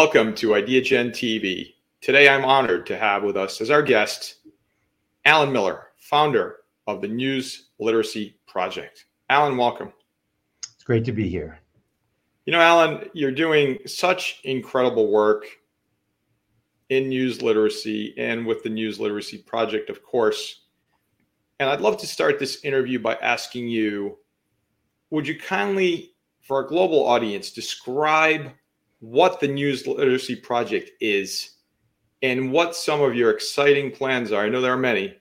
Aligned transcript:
Welcome 0.00 0.32
to 0.36 0.50
IdeaGen 0.50 1.10
TV. 1.10 1.74
Today 2.02 2.28
I'm 2.28 2.44
honored 2.44 2.86
to 2.86 2.96
have 2.96 3.24
with 3.24 3.36
us 3.36 3.60
as 3.60 3.68
our 3.68 3.82
guest 3.82 4.36
Alan 5.24 5.52
Miller, 5.52 5.88
founder 5.96 6.58
of 6.86 7.00
the 7.00 7.08
News 7.08 7.70
Literacy 7.80 8.36
Project. 8.46 9.06
Alan, 9.28 9.56
welcome. 9.56 9.92
It's 10.76 10.84
great 10.84 11.04
to 11.04 11.10
be 11.10 11.28
here. 11.28 11.58
You 12.46 12.52
know, 12.52 12.60
Alan, 12.60 13.10
you're 13.12 13.32
doing 13.32 13.76
such 13.86 14.38
incredible 14.44 15.10
work 15.10 15.46
in 16.90 17.08
news 17.08 17.42
literacy 17.42 18.14
and 18.16 18.46
with 18.46 18.62
the 18.62 18.70
News 18.70 19.00
Literacy 19.00 19.38
Project, 19.38 19.90
of 19.90 20.04
course. 20.04 20.66
And 21.58 21.68
I'd 21.68 21.80
love 21.80 21.96
to 21.96 22.06
start 22.06 22.38
this 22.38 22.64
interview 22.64 23.00
by 23.00 23.16
asking 23.16 23.66
you 23.66 24.18
would 25.10 25.26
you 25.26 25.36
kindly, 25.36 26.14
for 26.40 26.58
our 26.58 26.68
global 26.68 27.04
audience, 27.04 27.50
describe 27.50 28.52
what 29.00 29.40
the 29.40 29.48
News 29.48 29.86
Literacy 29.86 30.36
Project 30.36 30.90
is 31.00 31.56
and 32.22 32.50
what 32.50 32.74
some 32.74 33.00
of 33.00 33.14
your 33.14 33.30
exciting 33.30 33.90
plans 33.90 34.32
are. 34.32 34.44
I 34.44 34.48
know 34.48 34.60
there 34.60 34.72
are 34.72 34.78
many, 34.78 35.16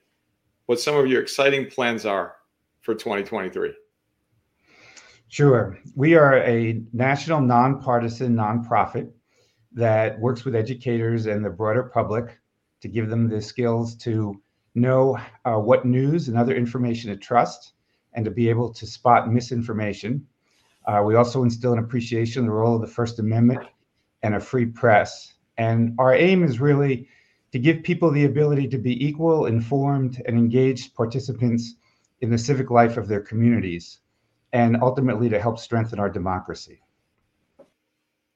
what 0.66 0.80
some 0.80 0.96
of 0.96 1.08
your 1.08 1.22
exciting 1.22 1.70
plans 1.70 2.06
are 2.06 2.36
for 2.82 2.96
2023. 2.96 3.74
Sure. 5.30 5.78
We 5.96 6.16
are 6.16 6.38
a 6.38 6.82
national 6.94 7.42
nonpartisan 7.42 8.36
nonprofit 8.36 9.12
that 9.74 10.20
works 10.20 10.46
with 10.46 10.56
educators 10.56 11.26
and 11.26 11.44
the 11.44 11.50
broader 11.50 11.84
public 11.84 12.40
to 12.82 12.88
give 12.88 13.10
them 13.10 13.28
the 13.28 13.42
skills 13.42 13.96
to 13.98 14.42
know 14.74 15.20
uh, 15.46 15.56
what 15.56 15.86
news 15.86 16.30
and 16.30 16.38
other 16.38 16.56
information 16.56 17.12
to 17.12 17.18
trust 17.18 17.74
and 18.14 18.24
to 18.24 18.32
be 18.32 18.50
able 18.50 18.74
to 18.74 18.88
spot 18.88 19.32
misinformation. 19.32 20.26
Uh, 20.86 21.04
we 21.06 21.16
also 21.16 21.44
instill 21.44 21.74
an 21.74 21.80
appreciation 21.80 22.42
of 22.42 22.46
the 22.46 22.54
role 22.54 22.76
of 22.76 22.82
the 22.82 22.88
First 22.88 23.20
Amendment 23.20 23.68
and 24.24 24.36
a 24.36 24.40
free 24.40 24.66
press. 24.66 25.34
And 25.58 25.96
our 26.00 26.14
aim 26.14 26.44
is 26.44 26.60
really 26.60 27.08
to 27.52 27.60
give 27.60 27.84
people 27.84 28.12
the 28.12 28.26
ability 28.26 28.68
to 28.70 28.78
be 28.78 29.06
equal, 29.06 29.46
informed, 29.46 30.22
and 30.26 30.38
engaged 30.38 30.96
participants 30.96 31.76
in 32.22 32.30
the 32.30 32.38
civic 32.38 32.70
life 32.70 32.98
of 32.98 33.08
their 33.08 33.22
communities, 33.22 34.00
and 34.54 34.78
ultimately 34.82 35.30
to 35.30 35.40
help 35.40 35.60
strengthen 35.60 36.00
our 36.00 36.10
democracy. 36.10 36.82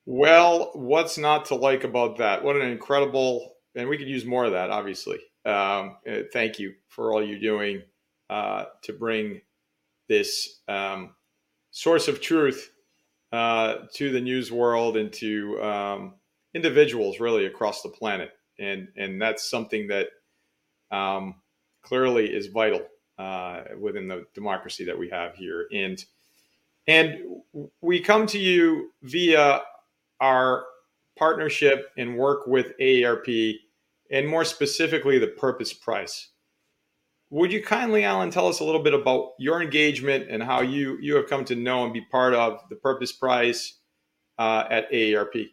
Well, 0.05 0.71
what's 0.73 1.17
not 1.17 1.45
to 1.45 1.55
like 1.55 1.83
about 1.83 2.17
that? 2.17 2.43
What 2.43 2.55
an 2.55 2.69
incredible, 2.69 3.55
and 3.75 3.87
we 3.87 3.97
could 3.97 4.07
use 4.07 4.25
more 4.25 4.45
of 4.45 4.51
that, 4.53 4.69
obviously. 4.69 5.19
Um, 5.45 5.97
uh, 6.09 6.21
thank 6.31 6.59
you 6.59 6.73
for 6.87 7.13
all 7.13 7.23
you're 7.23 7.39
doing 7.39 7.81
uh, 8.29 8.65
to 8.83 8.93
bring 8.93 9.41
this 10.07 10.61
um, 10.67 11.15
source 11.71 12.07
of 12.07 12.21
truth 12.21 12.71
uh, 13.31 13.75
to 13.93 14.11
the 14.11 14.21
news 14.21 14.51
world 14.51 14.97
and 14.97 15.11
to 15.13 15.61
um, 15.63 16.13
individuals 16.53 17.19
really 17.19 17.45
across 17.45 17.81
the 17.81 17.89
planet, 17.89 18.31
and 18.59 18.87
and 18.97 19.21
that's 19.21 19.49
something 19.49 19.87
that 19.87 20.07
um, 20.91 21.35
clearly 21.81 22.27
is 22.27 22.47
vital 22.47 22.81
uh, 23.17 23.61
within 23.79 24.07
the 24.07 24.25
democracy 24.33 24.85
that 24.85 24.97
we 24.97 25.09
have 25.09 25.35
here. 25.35 25.67
And 25.73 26.03
and 26.87 27.19
we 27.81 27.99
come 27.99 28.25
to 28.27 28.39
you 28.39 28.91
via 29.03 29.61
our 30.19 30.65
partnership 31.17 31.91
and 31.97 32.17
work 32.17 32.47
with 32.47 32.77
AARP, 32.79 33.55
and 34.11 34.27
more 34.27 34.43
specifically 34.43 35.19
the 35.19 35.27
Purpose 35.27 35.73
Prize. 35.73 36.29
Would 37.31 37.53
you 37.53 37.63
kindly, 37.63 38.03
Alan, 38.03 38.29
tell 38.29 38.47
us 38.47 38.59
a 38.59 38.65
little 38.65 38.83
bit 38.83 38.93
about 38.93 39.35
your 39.39 39.61
engagement 39.61 40.27
and 40.29 40.43
how 40.43 40.59
you 40.59 40.97
you 40.99 41.15
have 41.15 41.27
come 41.27 41.45
to 41.45 41.55
know 41.55 41.85
and 41.85 41.93
be 41.93 42.01
part 42.01 42.33
of 42.33 42.59
the 42.69 42.75
Purpose 42.75 43.13
Prize 43.13 43.75
uh, 44.37 44.65
at 44.69 44.91
AARP? 44.91 45.47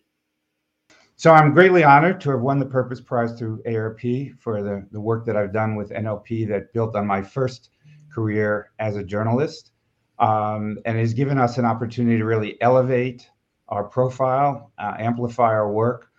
So 1.15 1.31
I'm 1.33 1.55
greatly 1.55 1.85
honored 1.85 2.21
to 2.23 2.31
have 2.31 2.41
won 2.41 2.59
the 2.59 2.67
Purpose 2.67 3.01
Prize 3.01 3.39
through 3.39 3.63
AARP 3.63 4.41
for 4.41 4.61
the, 4.61 4.89
the 4.91 5.01
work 5.01 5.25
that 5.27 5.37
I've 5.37 5.53
done 5.53 5.77
with 5.77 5.91
NLP 5.91 6.49
that 6.49 6.73
built 6.73 6.97
on 6.97 7.07
my 7.07 7.23
first 7.23 7.71
career 8.13 8.73
as 8.81 8.97
a 8.97 9.05
journalist 9.05 9.71
um, 10.19 10.79
and 10.85 10.99
has 10.99 11.15
given 11.15 11.39
us 11.39 11.59
an 11.59 11.65
opportunity 11.65 12.19
to 12.19 12.25
really 12.25 12.61
elevate 12.61 13.31
our 13.69 13.85
profile, 13.85 14.73
uh, 14.79 14.95
amplify 14.99 15.45
our 15.45 15.71
work, 15.71 16.11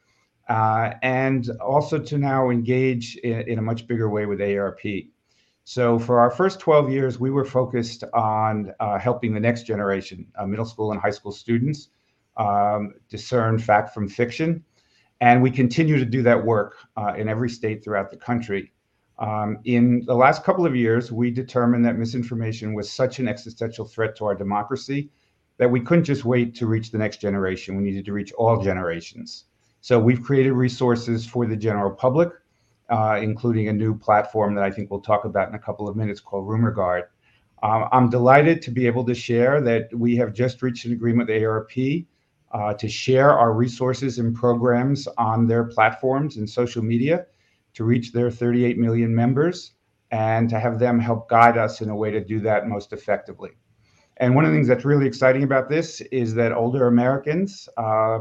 uh, 0.47 0.91
and 1.01 1.49
also 1.59 1.99
to 1.99 2.17
now 2.17 2.49
engage 2.49 3.17
in, 3.17 3.41
in, 3.41 3.59
a 3.59 3.61
much 3.61 3.87
bigger 3.87 4.09
way 4.09 4.25
with 4.25 4.39
AARP. 4.39 5.09
So 5.69 5.99
for 5.99 6.19
our 6.19 6.31
first 6.31 6.59
12 6.59 6.89
years, 6.89 7.19
we 7.19 7.29
were 7.29 7.45
focused 7.45 8.03
on 8.15 8.73
uh, 8.79 8.97
helping 8.97 9.35
the 9.35 9.39
next 9.39 9.67
generation, 9.67 10.25
uh, 10.35 10.47
middle 10.47 10.65
school 10.65 10.91
and 10.91 10.99
high 10.99 11.11
school 11.11 11.31
students, 11.31 11.89
um, 12.37 12.95
discern 13.07 13.59
fact 13.59 13.93
from 13.93 14.09
fiction. 14.09 14.63
And 15.21 15.43
we 15.43 15.51
continue 15.51 15.99
to 15.99 16.05
do 16.05 16.23
that 16.23 16.43
work 16.43 16.77
uh, 16.97 17.13
in 17.15 17.29
every 17.29 17.51
state 17.51 17.83
throughout 17.83 18.09
the 18.09 18.17
country. 18.17 18.73
Um, 19.19 19.59
in 19.65 20.03
the 20.07 20.15
last 20.15 20.43
couple 20.43 20.65
of 20.65 20.75
years, 20.75 21.11
we 21.11 21.29
determined 21.29 21.85
that 21.85 21.99
misinformation 21.99 22.73
was 22.73 22.91
such 22.91 23.19
an 23.19 23.27
existential 23.27 23.85
threat 23.85 24.15
to 24.15 24.25
our 24.25 24.33
democracy 24.33 25.11
that 25.59 25.69
we 25.69 25.81
couldn't 25.81 26.05
just 26.05 26.25
wait 26.25 26.55
to 26.55 26.65
reach 26.65 26.89
the 26.89 26.97
next 26.97 27.21
generation. 27.21 27.77
We 27.77 27.83
needed 27.83 28.05
to 28.05 28.13
reach 28.13 28.33
all 28.33 28.59
generations. 28.59 29.43
So 29.81 29.99
we've 29.99 30.23
created 30.23 30.53
resources 30.53 31.27
for 31.27 31.45
the 31.45 31.55
general 31.55 31.91
public 31.91 32.31
uh, 32.89 33.19
including 33.21 33.67
a 33.67 33.73
new 33.73 33.97
platform 33.97 34.55
that 34.55 34.63
I 34.63 34.71
think 34.71 34.89
we'll 34.89 35.01
talk 35.01 35.25
about 35.25 35.49
in 35.49 35.55
a 35.55 35.59
couple 35.59 35.87
of 35.87 35.95
minutes 35.95 36.19
called 36.19 36.47
RumorGuard. 36.47 37.03
Um, 37.61 37.89
I'm 37.91 38.09
delighted 38.09 38.61
to 38.63 38.71
be 38.71 38.87
able 38.87 39.05
to 39.05 39.13
share 39.13 39.61
that 39.61 39.89
we 39.93 40.15
have 40.15 40.33
just 40.33 40.61
reached 40.61 40.85
an 40.85 40.93
agreement 40.93 41.29
with 41.29 41.41
AARP 41.41 42.05
uh, 42.51 42.73
to 42.73 42.87
share 42.87 43.37
our 43.37 43.53
resources 43.53 44.17
and 44.17 44.33
programs 44.33 45.07
on 45.17 45.45
their 45.45 45.65
platforms 45.65 46.37
and 46.37 46.49
social 46.49 46.83
media 46.83 47.25
to 47.73 47.83
reach 47.83 48.11
their 48.11 48.31
38 48.31 48.77
million 48.77 49.13
members 49.13 49.73
and 50.11 50.49
to 50.49 50.59
have 50.59 50.79
them 50.79 50.99
help 50.99 51.29
guide 51.29 51.57
us 51.57 51.81
in 51.81 51.89
a 51.89 51.95
way 51.95 52.09
to 52.09 52.23
do 52.23 52.39
that 52.39 52.67
most 52.67 52.93
effectively. 52.93 53.51
And 54.17 54.35
one 54.35 54.43
of 54.43 54.51
the 54.51 54.57
things 54.57 54.67
that's 54.67 54.85
really 54.85 55.05
exciting 55.05 55.43
about 55.43 55.69
this 55.69 56.01
is 56.11 56.33
that 56.35 56.51
older 56.51 56.87
Americans 56.87 57.69
uh, 57.77 58.19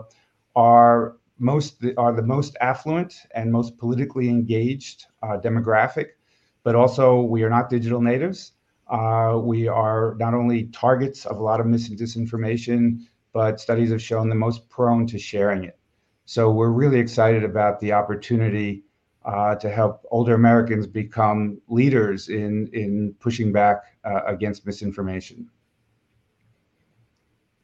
are 0.55 1.17
most 1.39 1.85
are 1.97 2.13
the 2.13 2.23
most 2.23 2.57
affluent 2.61 3.15
and 3.35 3.53
most 3.53 3.79
politically 3.79 4.29
engaged 4.29 5.07
uh, 5.23 5.39
demographic, 5.39 6.07
but 6.63 6.75
also 6.75 7.21
we 7.21 7.43
are 7.43 7.51
not 7.51 7.71
digital 7.71 8.01
natives. 8.01 8.53
Uh, 8.89 9.39
we 9.43 9.69
are 9.69 10.17
not 10.19 10.35
only 10.35 10.65
targets 10.67 11.27
of 11.27 11.39
a 11.39 11.43
lot 11.43 11.61
of 11.61 11.67
mis 11.67 11.89
disinformation, 11.89 13.07
but 13.33 13.61
studies 13.61 13.91
have 13.91 14.03
shown 14.03 14.29
the 14.29 14.35
most 14.35 14.69
prone 14.69 15.07
to 15.07 15.19
sharing 15.19 15.65
it. 15.65 15.79
So 16.25 16.51
we're 16.51 16.71
really 16.71 16.99
excited 16.99 17.45
about 17.45 17.81
the 17.81 17.93
opportunity 17.93 18.85
uh, 19.25 19.55
to 19.57 19.69
help 19.69 20.05
older 20.11 20.35
Americans 20.35 20.87
become 20.87 21.61
leaders 21.69 22.29
in 22.29 22.69
in 22.73 23.15
pushing 23.21 23.53
back 23.53 23.83
uh, 24.05 24.23
against 24.27 24.67
misinformation. 24.67 25.49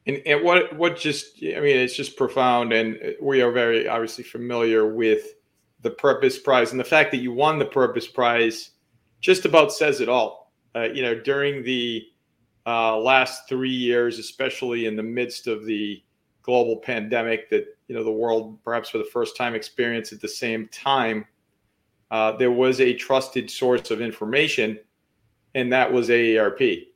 And, 0.06 0.20
and 0.26 0.44
what 0.44 0.76
what 0.76 0.96
just 0.98 1.38
I 1.42 1.60
mean, 1.60 1.76
it's 1.76 1.96
just 1.96 2.16
profound, 2.16 2.72
and 2.72 2.98
we 3.20 3.40
are 3.40 3.50
very 3.50 3.88
obviously 3.88 4.24
familiar 4.24 4.92
with 4.92 5.34
the 5.80 5.90
Purpose 5.90 6.38
Prize 6.38 6.72
and 6.72 6.80
the 6.80 6.84
fact 6.84 7.10
that 7.12 7.18
you 7.18 7.32
won 7.32 7.58
the 7.58 7.64
Purpose 7.64 8.06
Prize 8.06 8.70
just 9.20 9.44
about 9.44 9.72
says 9.72 10.00
it 10.00 10.08
all. 10.08 10.52
Uh, 10.74 10.88
you 10.92 11.02
know, 11.02 11.14
during 11.14 11.62
the 11.62 12.04
uh, 12.66 12.98
last 12.98 13.48
three 13.48 13.70
years, 13.70 14.18
especially 14.18 14.86
in 14.86 14.96
the 14.96 15.02
midst 15.02 15.46
of 15.46 15.64
the 15.64 16.02
global 16.42 16.76
pandemic 16.76 17.48
that 17.48 17.66
you 17.88 17.94
know 17.94 18.04
the 18.04 18.12
world 18.12 18.62
perhaps 18.62 18.90
for 18.90 18.98
the 18.98 19.04
first 19.04 19.36
time 19.36 19.54
experienced 19.54 20.12
at 20.12 20.20
the 20.20 20.28
same 20.28 20.68
time, 20.68 21.24
uh, 22.10 22.32
there 22.36 22.52
was 22.52 22.80
a 22.80 22.92
trusted 22.94 23.50
source 23.50 23.90
of 23.90 24.02
information, 24.02 24.78
and 25.54 25.72
that 25.72 25.90
was 25.90 26.10
AARP. 26.10 26.88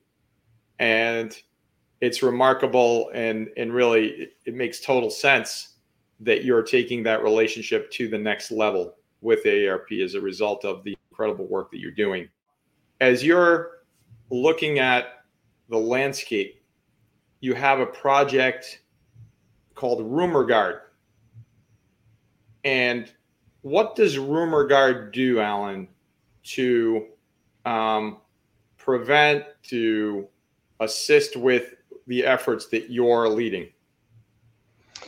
And 0.79 1.37
it's 2.01 2.23
remarkable 2.23 3.11
and 3.15 3.49
and 3.57 3.73
really 3.73 4.09
it, 4.09 4.33
it 4.47 4.55
makes 4.55 4.81
total 4.81 5.11
sense 5.11 5.75
that 6.21 6.45
you're 6.45 6.63
taking 6.63 7.03
that 7.05 7.23
relationship 7.23 7.91
to 7.93 8.09
the 8.09 8.19
next 8.19 8.51
level 8.51 8.97
with 9.21 9.45
AARP 9.45 10.05
as 10.05 10.15
a 10.15 10.21
result 10.21 10.65
of 10.65 10.83
the 10.85 10.97
incredible 11.11 11.47
work 11.47 11.71
that 11.71 11.79
you're 11.79 11.91
doing. 11.91 12.29
As 13.01 13.25
you're 13.25 13.83
looking 14.31 14.79
at 14.79 15.25
the 15.69 15.77
landscape, 15.77 16.63
you 17.41 17.55
have 17.55 17.81
a 17.81 17.87
project 17.87 18.83
called 19.75 20.03
Rumor 20.03 20.45
Guard. 20.45 20.81
And 22.65 23.13
what 23.63 23.95
does 23.95 24.19
Rumor 24.19 24.67
Guard 24.67 25.13
do, 25.13 25.41
Alan, 25.41 25.89
to 26.45 27.07
um, 27.65 28.19
prevent, 28.77 29.45
to 29.65 30.27
assist 30.81 31.37
with 31.37 31.75
the 32.09 32.25
efforts 32.25 32.67
that 32.67 32.91
you're 32.91 33.29
leading? 33.29 33.69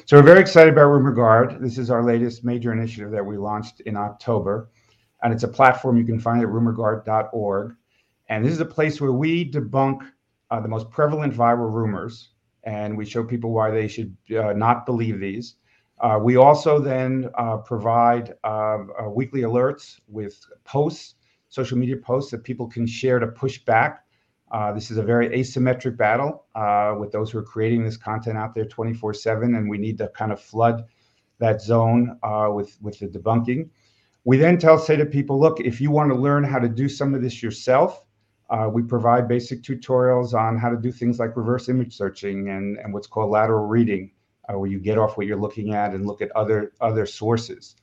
So 0.07 0.17
we're 0.17 0.23
very 0.23 0.41
excited 0.41 0.73
about 0.73 0.87
RumorGuard. 0.87 1.61
This 1.61 1.77
is 1.77 1.91
our 1.91 2.05
latest 2.05 2.45
major 2.45 2.73
initiative 2.73 3.11
that 3.11 3.25
we 3.25 3.37
launched 3.37 3.81
in 3.81 3.97
October, 3.97 4.71
and 5.23 5.33
it's 5.33 5.43
a 5.43 5.49
platform 5.49 5.97
you 5.97 6.05
can 6.05 6.21
find 6.21 6.41
at 6.43 6.49
rumorguard.org. 6.49 7.75
And 8.29 8.45
this 8.45 8.53
is 8.53 8.61
a 8.61 8.65
place 8.65 9.01
where 9.01 9.13
we 9.13 9.51
debunk 9.51 10.03
uh, 10.51 10.61
the 10.61 10.69
most 10.69 10.91
prevalent 10.91 11.35
viral 11.35 11.73
rumors, 11.73 12.31
and 12.65 12.97
we 12.97 13.05
show 13.05 13.25
people 13.25 13.51
why 13.51 13.71
they 13.71 13.89
should 13.89 14.17
uh, 14.37 14.53
not 14.53 14.87
believe 14.87 15.19
these. 15.19 15.57
Uh, 16.01 16.19
we 16.23 16.37
also 16.37 16.79
then 16.79 17.29
uh, 17.35 17.59
provide 17.59 18.35
uh, 18.45 18.79
uh, 18.99 19.09
weekly 19.11 19.43
alerts 19.43 20.01
with 20.09 20.41
posts, 20.65 21.17
social 21.49 21.77
media 21.77 21.97
posts 21.97 22.31
that 22.31 22.43
people 22.43 22.67
can 22.67 22.87
share 22.87 23.19
to 23.19 23.27
push 23.27 23.59
back. 23.65 24.05
Uh, 24.51 24.73
this 24.73 24.91
is 24.91 24.99
a 24.99 25.03
very 25.03 25.29
asymmetric 25.31 25.97
battle 25.97 26.45
uh, 26.55 26.95
with 26.99 27.13
those 27.13 27.31
who 27.31 27.39
are 27.39 27.43
creating 27.43 27.85
this 27.85 27.97
content 27.97 28.37
out 28.37 28.55
there 28.55 28.65
24 28.65 29.15
7, 29.15 29.55
and 29.55 29.69
we 29.69 29.79
need 29.79 29.97
to 29.99 30.09
kind 30.09 30.33
of 30.33 30.41
flood 30.41 30.85
that 31.39 31.61
zone 31.61 32.19
with, 32.53 32.77
with 32.83 32.99
the 32.99 33.07
debunking. 33.07 33.69
We 34.25 34.37
then 34.37 34.59
tell, 34.59 34.79
say 34.79 34.97
to 34.97 35.07
people, 35.07 35.41
look, 35.41 35.61
if 35.61 35.81
you 35.81 35.91
want 35.91 36.11
to 36.11 36.19
learn 36.19 36.45
how 36.45 36.59
to 36.59 36.69
do 36.69 36.89
some 36.89 37.15
of 37.15 37.23
this 37.23 37.43
yourself, 37.43 38.05
uh, 38.51 38.69
we 38.71 38.83
provide 38.83 39.29
basic 39.29 39.63
tutorials 39.63 40.35
on 40.35 40.59
how 40.59 40.69
to 40.69 40.77
do 40.77 40.91
things 40.91 41.19
like 41.19 41.37
reverse 41.37 41.69
image 41.69 41.97
searching 41.97 42.49
and, 42.51 42.79
and 42.79 42.93
what's 42.93 43.07
called 43.07 43.31
lateral 43.31 43.67
reading, 43.67 44.11
uh, 44.49 44.59
where 44.59 44.69
you 44.69 44.81
get 44.81 44.99
off 44.99 45.17
what 45.17 45.27
you're 45.27 45.39
looking 45.39 45.73
at 45.73 45.95
and 45.95 46.05
look 46.05 46.21
at 46.21 46.31
other 46.33 46.73
other 46.81 47.07
sources. 47.07 47.77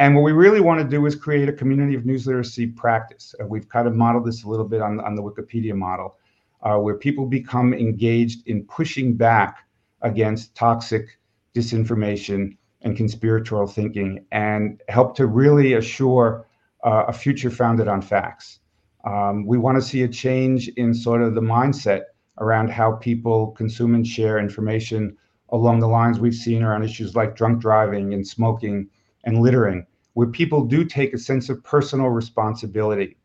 And 0.00 0.14
what 0.14 0.22
we 0.22 0.32
really 0.32 0.62
want 0.62 0.80
to 0.80 0.88
do 0.88 1.04
is 1.04 1.14
create 1.14 1.50
a 1.50 1.52
community 1.52 1.94
of 1.94 2.06
news 2.06 2.26
literacy 2.26 2.68
practice. 2.68 3.34
Uh, 3.38 3.44
we've 3.46 3.68
kind 3.68 3.86
of 3.86 3.94
modeled 3.94 4.24
this 4.24 4.44
a 4.44 4.48
little 4.48 4.64
bit 4.64 4.80
on, 4.80 4.98
on 5.00 5.14
the 5.14 5.22
Wikipedia 5.22 5.74
model, 5.74 6.16
uh, 6.62 6.78
where 6.78 6.94
people 6.94 7.26
become 7.26 7.74
engaged 7.74 8.48
in 8.48 8.64
pushing 8.64 9.14
back 9.14 9.58
against 10.00 10.54
toxic 10.54 11.18
disinformation 11.54 12.56
and 12.80 12.96
conspiratorial 12.96 13.66
thinking 13.66 14.24
and 14.32 14.82
help 14.88 15.14
to 15.16 15.26
really 15.26 15.74
assure 15.74 16.46
uh, 16.82 17.04
a 17.08 17.12
future 17.12 17.50
founded 17.50 17.86
on 17.86 18.00
facts. 18.00 18.60
Um, 19.04 19.44
we 19.44 19.58
want 19.58 19.76
to 19.76 19.82
see 19.82 20.04
a 20.04 20.08
change 20.08 20.68
in 20.78 20.94
sort 20.94 21.20
of 21.20 21.34
the 21.34 21.42
mindset 21.42 22.04
around 22.38 22.70
how 22.70 22.92
people 22.92 23.48
consume 23.48 23.94
and 23.94 24.06
share 24.06 24.38
information 24.38 25.14
along 25.50 25.80
the 25.80 25.88
lines 25.88 26.18
we've 26.18 26.34
seen 26.34 26.62
around 26.62 26.84
issues 26.84 27.14
like 27.14 27.36
drunk 27.36 27.60
driving 27.60 28.14
and 28.14 28.26
smoking 28.26 28.88
and 29.24 29.42
littering, 29.42 29.86
where 30.14 30.26
people 30.26 30.64
do 30.64 30.84
take 30.84 31.14
a 31.14 31.18
sense 31.18 31.48
of 31.48 31.62
personal 31.62 32.08
responsibility. 32.08 33.16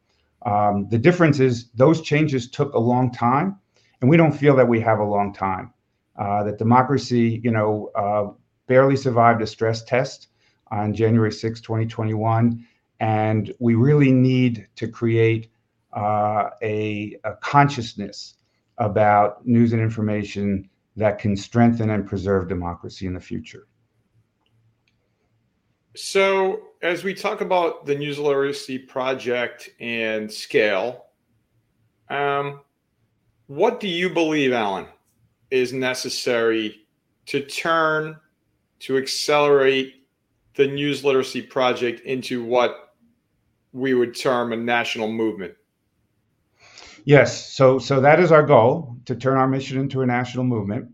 Um, 0.46 0.88
the 0.90 0.98
difference 0.98 1.40
is 1.40 1.70
those 1.72 2.02
changes 2.02 2.50
took 2.50 2.74
a 2.74 2.80
long 2.80 3.12
time, 3.12 3.60
and 4.02 4.10
we 4.10 4.18
don't 4.18 4.32
feel 4.32 4.56
that 4.56 4.68
we 4.68 4.80
have 4.82 5.00
a 5.00 5.04
long 5.04 5.34
time. 5.34 5.74
Uh, 6.18 6.44
that 6.44 6.58
democracy, 6.58 7.42
you 7.44 7.52
know, 7.52 7.92
uh, 7.96 8.32
barely 8.68 8.96
survived 8.96 9.42
a 9.42 9.48
stress 9.48 9.84
test 9.84 10.28
on 10.72 10.94
January 10.94 11.32
6, 11.32 11.62
2021. 11.62 12.66
And 13.00 13.54
we 13.60 13.76
really 13.76 14.12
need 14.12 14.68
to 14.78 14.88
create 14.88 15.50
uh, 15.94 16.50
a, 16.62 17.18
a 17.24 17.34
consciousness 17.42 18.36
about 18.78 19.46
news 19.46 19.74
and 19.74 19.82
information 19.82 20.70
that 20.96 21.20
can 21.20 21.36
strengthen 21.36 21.90
and 21.90 22.08
preserve 22.08 22.48
democracy 22.48 23.06
in 23.06 23.14
the 23.14 23.20
future. 23.20 23.68
So, 25.96 26.62
as 26.86 27.04
we 27.04 27.16
talk 27.16 27.42
about 27.42 27.88
the 27.88 27.96
News 27.96 28.20
Literacy 28.20 28.78
Project 28.78 29.70
and 29.80 30.32
scale, 30.32 31.08
um, 32.10 32.62
what 33.48 33.80
do 33.80 33.88
you 33.88 34.08
believe, 34.08 34.54
Alan, 34.54 34.86
is 35.50 35.74
necessary 35.74 36.86
to 37.26 37.42
turn 37.42 38.18
to 38.82 38.98
accelerate 38.98 40.06
the 40.56 40.68
news 40.68 41.04
literacy 41.04 41.42
project 41.42 42.02
into 42.02 42.44
what 42.44 42.94
we 43.74 43.96
would 43.96 44.16
term 44.16 44.54
a 44.54 44.56
national 44.56 45.12
movement? 45.12 45.56
Yes, 47.04 47.52
so 47.56 47.80
so 47.80 48.00
that 48.00 48.20
is 48.20 48.32
our 48.32 48.44
goal 48.44 48.96
to 49.06 49.16
turn 49.16 49.38
our 49.38 49.48
mission 49.48 49.80
into 49.80 50.02
a 50.02 50.06
national 50.06 50.44
movement, 50.44 50.90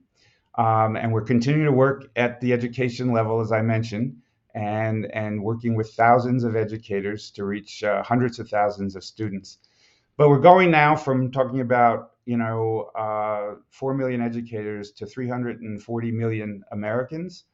um, 0.57 0.95
and 0.95 1.11
we're 1.11 1.21
continuing 1.21 1.65
to 1.65 1.73
work 1.73 2.05
at 2.15 2.39
the 2.39 2.53
education 2.53 3.11
level, 3.11 3.41
as 3.41 3.51
I 3.51 3.61
mentioned, 3.61 4.20
and 4.53 5.05
and 5.13 5.41
working 5.41 5.75
with 5.75 5.93
thousands 5.93 6.43
of 6.43 6.55
educators 6.55 7.31
to 7.31 7.45
reach 7.45 7.83
uh, 7.83 8.03
hundreds 8.03 8.39
of 8.39 8.49
thousands 8.49 8.95
of 8.95 9.03
students. 9.03 9.59
But 10.17 10.29
we're 10.29 10.39
going 10.39 10.71
now 10.71 10.95
from 10.95 11.31
talking 11.31 11.61
about 11.61 12.11
you 12.25 12.37
know 12.37 12.91
uh, 12.95 13.55
four 13.69 13.93
million 13.93 14.21
educators 14.21 14.91
to 14.93 15.05
340 15.05 16.11
million 16.11 16.63
Americans, 16.71 17.45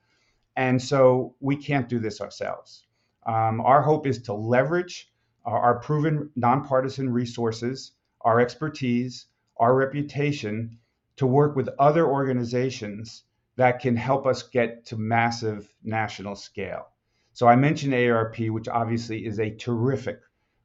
and 0.55 0.81
so 0.81 1.35
we 1.39 1.55
can't 1.55 1.87
do 1.87 1.99
this 1.99 2.21
ourselves. 2.21 2.85
Um, 3.25 3.61
our 3.61 3.81
hope 3.81 4.07
is 4.07 4.21
to 4.23 4.33
leverage 4.33 5.11
our, 5.45 5.59
our 5.59 5.79
proven 5.79 6.29
nonpartisan 6.35 7.09
resources, 7.09 7.93
our 8.21 8.39
expertise, 8.39 9.27
our 9.57 9.75
reputation 9.75 10.77
to 11.17 11.27
work 11.27 11.55
with 11.55 11.69
other 11.79 12.07
organizations 12.07 13.23
that 13.57 13.81
can 13.81 13.95
help 13.95 14.25
us 14.25 14.43
get 14.43 14.85
to 14.85 14.97
massive 14.97 15.67
national 15.83 16.35
scale. 16.35 16.87
So 17.33 17.47
I 17.47 17.55
mentioned 17.55 17.93
AARP, 17.93 18.49
which 18.49 18.67
obviously 18.67 19.25
is 19.25 19.39
a 19.39 19.55
terrific 19.55 20.21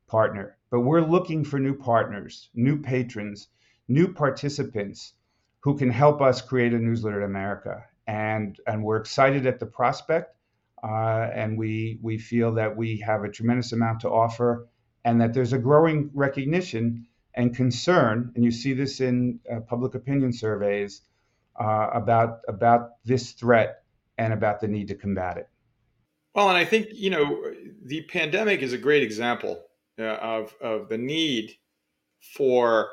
partner, 0.06 0.56
but 0.70 0.80
we're 0.80 1.02
looking 1.02 1.44
for 1.44 1.58
new 1.58 1.74
partners, 1.74 2.48
new 2.54 2.80
patrons, 2.80 3.48
new 3.88 4.12
participants 4.12 5.14
who 5.60 5.76
can 5.76 5.90
help 5.90 6.20
us 6.20 6.40
create 6.40 6.72
a 6.72 6.78
newsletter 6.78 7.20
in 7.20 7.30
America 7.30 7.84
and 8.06 8.58
and 8.66 8.82
we're 8.82 8.96
excited 8.96 9.46
at 9.46 9.60
the 9.60 9.66
prospect, 9.66 10.34
uh, 10.82 11.28
and 11.34 11.56
we 11.56 11.98
we 12.02 12.18
feel 12.18 12.54
that 12.54 12.76
we 12.76 12.98
have 12.98 13.24
a 13.24 13.30
tremendous 13.30 13.72
amount 13.72 14.00
to 14.00 14.10
offer, 14.10 14.68
and 15.04 15.20
that 15.20 15.34
there's 15.34 15.52
a 15.52 15.58
growing 15.58 16.10
recognition 16.14 17.06
and 17.34 17.56
concern, 17.56 18.32
and 18.34 18.44
you 18.44 18.50
see 18.50 18.74
this 18.74 19.00
in 19.00 19.40
uh, 19.50 19.60
public 19.60 19.94
opinion 19.94 20.32
surveys 20.32 21.02
uh, 21.60 21.90
about 21.92 22.40
about 22.48 23.04
this 23.04 23.32
threat 23.32 23.82
and 24.18 24.32
about 24.32 24.60
the 24.60 24.68
need 24.68 24.88
to 24.88 24.94
combat 24.94 25.36
it. 25.36 25.48
Well, 26.34 26.48
and 26.48 26.56
I 26.56 26.64
think 26.64 26.88
you 26.92 27.10
know 27.10 27.52
the 27.84 28.02
pandemic 28.02 28.60
is 28.62 28.72
a 28.72 28.78
great 28.78 29.02
example 29.02 29.64
uh, 29.98 30.04
of 30.04 30.54
of 30.60 30.88
the 30.88 30.98
need 30.98 31.56
for 32.20 32.88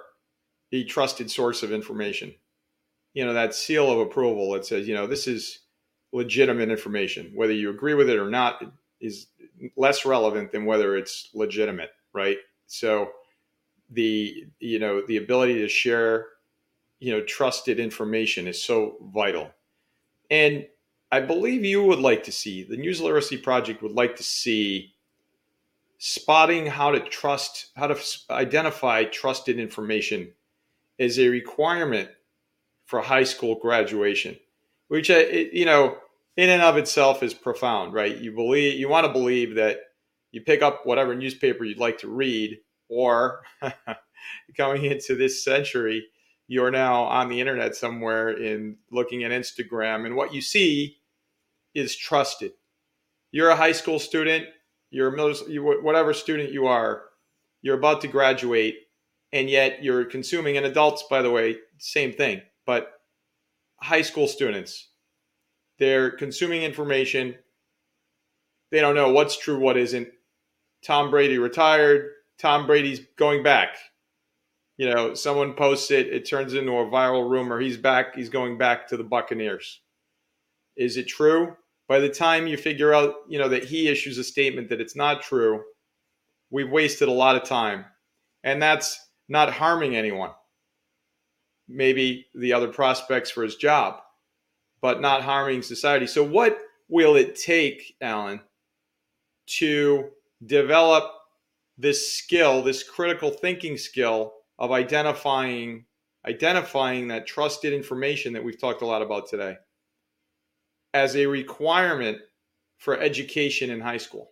the 0.72 0.84
trusted 0.86 1.32
source 1.32 1.64
of 1.64 1.72
information. 1.72 2.34
You 3.14 3.26
know 3.26 3.34
that 3.34 3.56
seal 3.56 3.92
of 3.92 4.00
approval 4.00 4.52
that 4.54 4.66
says 4.66 4.88
you 4.88 4.94
know 4.94 5.08
this 5.08 5.28
is 5.28 5.60
legitimate 6.12 6.70
information. 6.70 7.32
Whether 7.36 7.54
you 7.54 7.70
agree 7.70 7.94
with 7.94 8.10
it 8.10 8.20
or 8.20 8.30
not 8.30 8.62
is 9.00 9.28
less 9.78 10.06
relevant 10.06 10.52
than 10.52 10.66
whether 10.66 10.96
it's 10.96 11.30
legitimate 11.34 11.92
right? 12.14 12.38
So 12.68 13.10
the 13.90 14.46
you 14.60 14.80
know 14.80 15.02
the 15.08 15.18
ability 15.18 15.56
to 15.60 15.68
share 15.68 16.28
you 17.00 17.12
know 17.12 17.22
trusted 17.22 17.80
information 17.80 18.48
is 18.48 18.62
so 18.62 18.98
vital 19.14 19.52
and 20.30 20.66
i 21.12 21.20
believe 21.20 21.64
you 21.64 21.84
would 21.84 22.00
like 22.00 22.24
to 22.24 22.32
see 22.32 22.64
the 22.64 22.78
news 22.78 23.02
literacy 23.02 23.38
project 23.38 23.82
would 23.82 23.94
like 23.94 24.16
to 24.16 24.24
see 24.24 24.94
spotting 26.00 26.66
how 26.66 26.92
to 26.92 27.00
trust 27.02 27.72
how 27.76 27.88
to 27.88 28.00
identify 28.32 29.04
trusted 29.04 29.60
information 29.60 30.32
is 30.98 31.20
a 31.20 31.28
requirement 31.28 32.10
for 32.86 33.02
high 33.02 33.24
school 33.24 33.56
graduation, 33.56 34.38
which 34.88 35.12
uh, 35.12 35.20
you 35.20 35.66
know 35.66 35.98
in 36.38 36.50
and 36.50 36.62
of 36.62 36.78
itself 36.78 37.22
is 37.22 37.34
profound, 37.34 37.94
right? 37.94 38.18
You 38.18 38.32
believe 38.32 38.80
you 38.80 38.90
want 38.90 39.06
to 39.06 39.14
believe 39.14 39.56
that 39.56 39.78
you 40.32 40.42
pick 40.42 40.62
up 40.62 40.86
whatever 40.86 41.14
newspaper 41.14 41.66
you'd 41.66 41.78
like 41.78 42.00
to 42.00 42.08
read, 42.08 42.60
or 42.88 43.42
coming 44.58 44.86
into 44.86 45.16
this 45.16 45.44
century, 45.44 46.06
you're 46.50 46.72
now 46.72 47.04
on 47.04 47.30
the 47.30 47.40
internet 47.40 47.76
somewhere 47.76 48.32
in 48.32 48.76
looking 48.92 49.24
at 49.24 49.32
Instagram, 49.32 50.06
and 50.06 50.18
what 50.18 50.34
you 50.34 50.42
see 50.42 50.98
is 51.74 51.96
trusted. 51.96 52.52
You're 53.32 53.52
a 53.52 53.56
high 53.56 53.72
school 53.72 54.00
student, 54.00 54.48
you're 54.90 55.08
a 55.08 55.12
middle, 55.12 55.82
whatever 55.82 56.14
student 56.14 56.52
you 56.52 56.68
are, 56.68 57.04
you're 57.62 57.78
about 57.78 58.02
to 58.02 58.08
graduate, 58.10 58.76
and 59.32 59.50
yet 59.50 59.82
you're 59.82 60.04
consuming. 60.04 60.58
And 60.58 60.66
adults, 60.66 61.06
by 61.10 61.22
the 61.22 61.32
way, 61.32 61.60
same 61.78 62.12
thing 62.12 62.42
but 62.70 63.02
high 63.78 64.04
school 64.04 64.28
students, 64.28 64.90
they're 65.80 66.12
consuming 66.12 66.62
information. 66.62 67.34
They 68.70 68.80
don't 68.80 68.94
know 68.94 69.12
what's 69.12 69.40
true, 69.40 69.58
what 69.58 69.76
isn't. 69.76 70.08
Tom 70.86 71.10
Brady 71.10 71.40
retired. 71.40 72.12
Tom 72.38 72.68
Brady's 72.68 73.02
going 73.18 73.42
back. 73.42 73.70
You 74.80 74.90
know, 74.90 75.14
someone 75.14 75.54
posts 75.54 75.92
it, 75.92 76.08
it 76.08 76.28
turns 76.28 76.56
into 76.56 76.72
a 76.72 76.86
viral 76.86 77.30
rumor. 77.30 77.60
He's 77.60 77.78
back. 77.78 78.16
He's 78.16 78.30
going 78.30 78.58
back 78.58 78.88
to 78.88 78.98
the 78.98 79.04
Buccaneers. 79.04 79.82
Is 80.76 80.98
it 80.98 81.08
true? 81.08 81.56
By 81.88 82.00
the 82.00 82.10
time 82.10 82.48
you 82.48 82.58
figure 82.58 82.94
out, 82.94 83.16
you 83.28 83.38
know, 83.38 83.50
that 83.50 83.66
he 83.66 83.90
issues 83.90 84.18
a 84.18 84.24
statement 84.24 84.70
that 84.70 84.82
it's 84.82 84.96
not 84.96 85.22
true, 85.22 85.62
we've 86.50 86.72
wasted 86.72 87.10
a 87.10 87.12
lot 87.12 87.36
of 87.36 87.44
time. 87.44 87.86
And 88.44 88.62
that's 88.62 89.00
not 89.28 89.52
harming 89.54 89.96
anyone 89.96 90.32
maybe 91.70 92.26
the 92.34 92.52
other 92.52 92.68
prospects 92.68 93.30
for 93.30 93.44
his 93.44 93.56
job, 93.56 94.02
but 94.82 95.00
not 95.00 95.22
harming 95.22 95.62
society. 95.62 96.08
So, 96.08 96.24
what 96.24 96.58
will 96.90 97.16
it 97.16 97.36
take, 97.36 97.96
Alan, 98.02 98.42
to 99.46 100.10
develop 100.46 101.12
this 101.78 102.12
skill, 102.12 102.64
this 102.64 102.84
critical 102.84 103.30
thinking 103.30 103.78
skill 103.78 104.34
of 104.60 104.72
identifying 104.72 105.86
identifying 106.28 107.08
that 107.08 107.26
trusted 107.26 107.74
information 107.74 108.34
that 108.34 108.44
we've 108.44 108.60
talked 108.60 108.82
a 108.82 108.86
lot 108.86 109.02
about 109.02 109.28
today 109.30 109.56
as 110.94 111.16
a 111.16 111.26
requirement 111.26 112.18
for 112.78 113.00
education 113.00 113.70
in 113.70 113.80
high 113.80 113.98
school? 113.98 114.30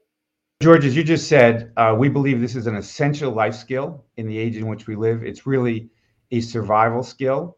George, 0.62 0.86
as 0.86 0.96
you 0.96 1.04
just 1.04 1.30
said, 1.30 1.72
uh, 1.78 1.96
we 1.98 2.10
believe 2.10 2.42
this 2.42 2.56
is 2.56 2.68
an 2.68 2.76
essential 2.76 3.32
life 3.32 3.56
skill 3.56 4.04
in 4.18 4.28
the 4.28 4.38
age 4.38 4.58
in 4.58 4.68
which 4.68 4.86
we 4.86 4.96
live. 4.96 5.24
It's 5.24 5.48
really 5.48 5.90
a 6.32 6.42
survival 6.42 7.04
skill. 7.04 7.58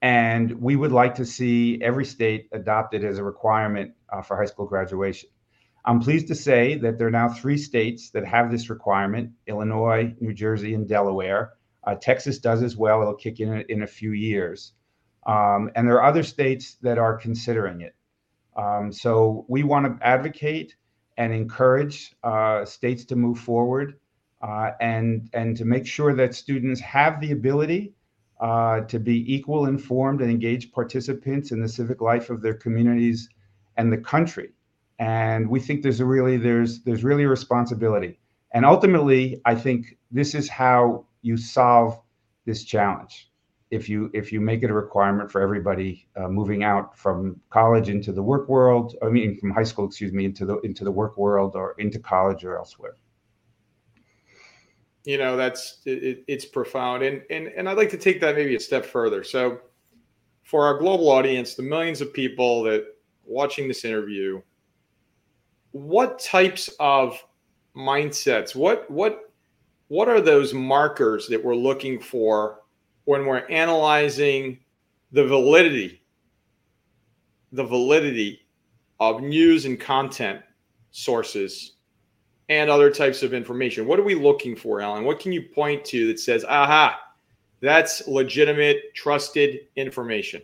And 0.00 0.52
we 0.60 0.76
would 0.76 0.92
like 0.92 1.14
to 1.16 1.26
see 1.26 1.78
every 1.82 2.04
state 2.04 2.48
adopt 2.52 2.94
it 2.94 3.04
as 3.04 3.18
a 3.18 3.24
requirement 3.24 3.92
uh, 4.10 4.22
for 4.22 4.36
high 4.36 4.44
school 4.46 4.66
graduation. 4.66 5.28
I'm 5.84 6.00
pleased 6.00 6.28
to 6.28 6.34
say 6.34 6.76
that 6.76 6.98
there 6.98 7.08
are 7.08 7.12
now 7.12 7.28
three 7.28 7.58
states 7.58 8.10
that 8.10 8.24
have 8.24 8.50
this 8.50 8.70
requirement 8.70 9.32
Illinois, 9.46 10.14
New 10.20 10.32
Jersey, 10.32 10.74
and 10.74 10.88
Delaware. 10.88 11.52
Uh, 11.86 11.94
Texas 11.94 12.38
does 12.38 12.62
as 12.62 12.76
well. 12.76 13.00
It'll 13.00 13.14
kick 13.14 13.40
in 13.40 13.64
in 13.68 13.82
a 13.82 13.86
few 13.86 14.12
years. 14.12 14.72
Um, 15.26 15.70
and 15.74 15.88
there 15.88 15.96
are 15.96 16.04
other 16.04 16.22
states 16.22 16.76
that 16.82 16.98
are 16.98 17.16
considering 17.16 17.80
it. 17.80 17.94
Um, 18.56 18.92
so 18.92 19.44
we 19.48 19.62
want 19.64 19.86
to 19.86 20.06
advocate 20.06 20.76
and 21.16 21.32
encourage 21.32 22.14
uh, 22.22 22.64
states 22.64 23.04
to 23.06 23.16
move 23.16 23.38
forward 23.38 23.94
uh, 24.40 24.70
and, 24.80 25.28
and 25.32 25.56
to 25.56 25.64
make 25.64 25.86
sure 25.86 26.14
that 26.14 26.34
students 26.34 26.80
have 26.80 27.20
the 27.20 27.32
ability 27.32 27.94
uh, 28.40 28.80
to 28.82 28.98
be 28.98 29.34
equal, 29.34 29.66
informed, 29.66 30.20
and 30.20 30.30
engaged 30.30 30.72
participants 30.72 31.52
in 31.52 31.60
the 31.60 31.68
civic 31.68 32.00
life 32.00 32.30
of 32.30 32.42
their 32.42 32.54
communities 32.54 33.28
and 33.76 33.92
the 33.92 33.98
country. 33.98 34.50
And 34.98 35.48
we 35.48 35.60
think 35.60 35.82
there's 35.82 36.00
a 36.00 36.04
really 36.04 36.36
there's 36.36 36.82
there's 36.82 37.04
really 37.04 37.24
a 37.24 37.28
responsibility. 37.28 38.18
And 38.52 38.64
ultimately, 38.64 39.40
I 39.44 39.54
think 39.54 39.98
this 40.10 40.34
is 40.34 40.48
how 40.48 41.05
you 41.26 41.36
solve 41.36 42.00
this 42.44 42.62
challenge. 42.62 43.32
If 43.72 43.88
you 43.88 44.10
if 44.14 44.32
you 44.32 44.40
make 44.40 44.62
it 44.62 44.70
a 44.70 44.74
requirement 44.74 45.30
for 45.30 45.40
everybody 45.40 46.06
uh, 46.16 46.28
moving 46.28 46.62
out 46.62 46.96
from 46.96 47.40
college 47.50 47.88
into 47.88 48.12
the 48.12 48.22
work 48.22 48.48
world, 48.48 48.94
I 49.02 49.08
mean 49.08 49.36
from 49.38 49.50
high 49.50 49.64
school, 49.64 49.86
excuse 49.86 50.12
me, 50.12 50.24
into 50.24 50.46
the 50.46 50.58
into 50.60 50.84
the 50.84 50.92
work 50.92 51.18
world 51.18 51.56
or 51.56 51.74
into 51.78 51.98
college 51.98 52.44
or 52.44 52.56
elsewhere. 52.56 52.94
You 55.04 55.18
know 55.18 55.36
that's 55.36 55.78
it, 55.84 56.22
it's 56.28 56.44
profound. 56.44 57.02
And 57.02 57.22
and 57.28 57.48
and 57.48 57.68
i'd 57.68 57.76
like 57.76 57.90
to 57.90 57.98
take 57.98 58.20
that 58.20 58.36
maybe 58.36 58.54
a 58.54 58.60
step 58.60 58.86
further. 58.86 59.24
So 59.24 59.60
for 60.44 60.64
our 60.64 60.78
global 60.78 61.08
audience 61.08 61.56
the 61.56 61.62
millions 61.62 62.00
of 62.00 62.12
people 62.14 62.62
that 62.62 62.84
watching 63.24 63.66
this 63.66 63.84
interview 63.84 64.40
what 65.72 66.20
types 66.20 66.70
of 66.78 67.20
mindsets 67.76 68.54
what 68.54 68.88
what 68.88 69.25
what 69.88 70.08
are 70.08 70.20
those 70.20 70.52
markers 70.52 71.26
that 71.28 71.42
we're 71.42 71.54
looking 71.54 72.00
for 72.00 72.60
when 73.04 73.26
we're 73.26 73.46
analyzing 73.48 74.58
the 75.12 75.24
validity 75.24 76.02
the 77.52 77.64
validity 77.64 78.40
of 79.00 79.22
news 79.22 79.64
and 79.64 79.80
content 79.80 80.40
sources 80.90 81.72
and 82.48 82.70
other 82.70 82.90
types 82.90 83.22
of 83.22 83.34
information. 83.34 83.86
What 83.86 83.98
are 83.98 84.04
we 84.04 84.14
looking 84.14 84.54
for, 84.54 84.80
Alan? 84.80 85.04
What 85.04 85.20
can 85.20 85.32
you 85.32 85.42
point 85.42 85.84
to 85.86 86.06
that 86.06 86.20
says, 86.20 86.44
aha, 86.44 86.98
that's 87.60 88.06
legitimate, 88.06 88.94
trusted 88.94 89.60
information? 89.76 90.42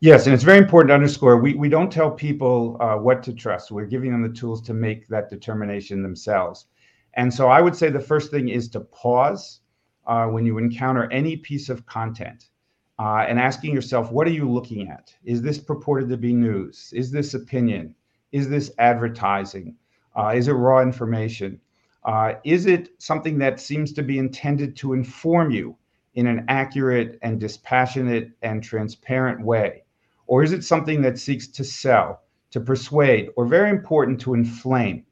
Yes, 0.00 0.26
and 0.26 0.34
it's 0.34 0.44
very 0.44 0.58
important 0.58 0.90
to 0.90 0.94
underscore 0.94 1.38
we, 1.38 1.54
we 1.54 1.68
don't 1.68 1.90
tell 1.90 2.10
people 2.10 2.76
uh, 2.80 2.96
what 2.96 3.22
to 3.24 3.32
trust. 3.32 3.70
We're 3.70 3.86
giving 3.86 4.12
them 4.12 4.22
the 4.22 4.28
tools 4.28 4.60
to 4.62 4.74
make 4.74 5.08
that 5.08 5.30
determination 5.30 6.02
themselves. 6.02 6.66
And 7.14 7.32
so 7.32 7.48
I 7.48 7.60
would 7.60 7.76
say 7.76 7.90
the 7.90 8.00
first 8.00 8.30
thing 8.30 8.48
is 8.48 8.68
to 8.70 8.80
pause 8.80 9.60
uh, 10.06 10.26
when 10.26 10.44
you 10.44 10.58
encounter 10.58 11.10
any 11.10 11.36
piece 11.36 11.68
of 11.68 11.86
content 11.86 12.50
uh, 12.98 13.24
and 13.28 13.38
asking 13.38 13.72
yourself, 13.72 14.10
what 14.12 14.26
are 14.26 14.32
you 14.32 14.50
looking 14.50 14.88
at? 14.88 15.14
Is 15.24 15.40
this 15.40 15.58
purported 15.58 16.08
to 16.10 16.16
be 16.16 16.32
news? 16.32 16.92
Is 16.94 17.10
this 17.10 17.34
opinion? 17.34 17.94
Is 18.32 18.48
this 18.48 18.72
advertising? 18.78 19.76
Uh, 20.16 20.32
is 20.34 20.48
it 20.48 20.52
raw 20.52 20.82
information? 20.82 21.60
Uh, 22.04 22.34
is 22.44 22.66
it 22.66 22.90
something 22.98 23.38
that 23.38 23.60
seems 23.60 23.92
to 23.92 24.02
be 24.02 24.18
intended 24.18 24.76
to 24.76 24.92
inform 24.92 25.50
you 25.50 25.76
in 26.14 26.26
an 26.26 26.44
accurate 26.48 27.18
and 27.22 27.40
dispassionate 27.40 28.30
and 28.42 28.62
transparent 28.62 29.44
way? 29.44 29.84
Or 30.26 30.42
is 30.42 30.52
it 30.52 30.64
something 30.64 31.02
that 31.02 31.18
seeks 31.18 31.48
to 31.48 31.64
sell, 31.64 32.22
to 32.50 32.60
persuade, 32.60 33.30
or 33.36 33.46
very 33.46 33.70
important, 33.70 34.20
to 34.22 34.34
inflame? 34.34 35.04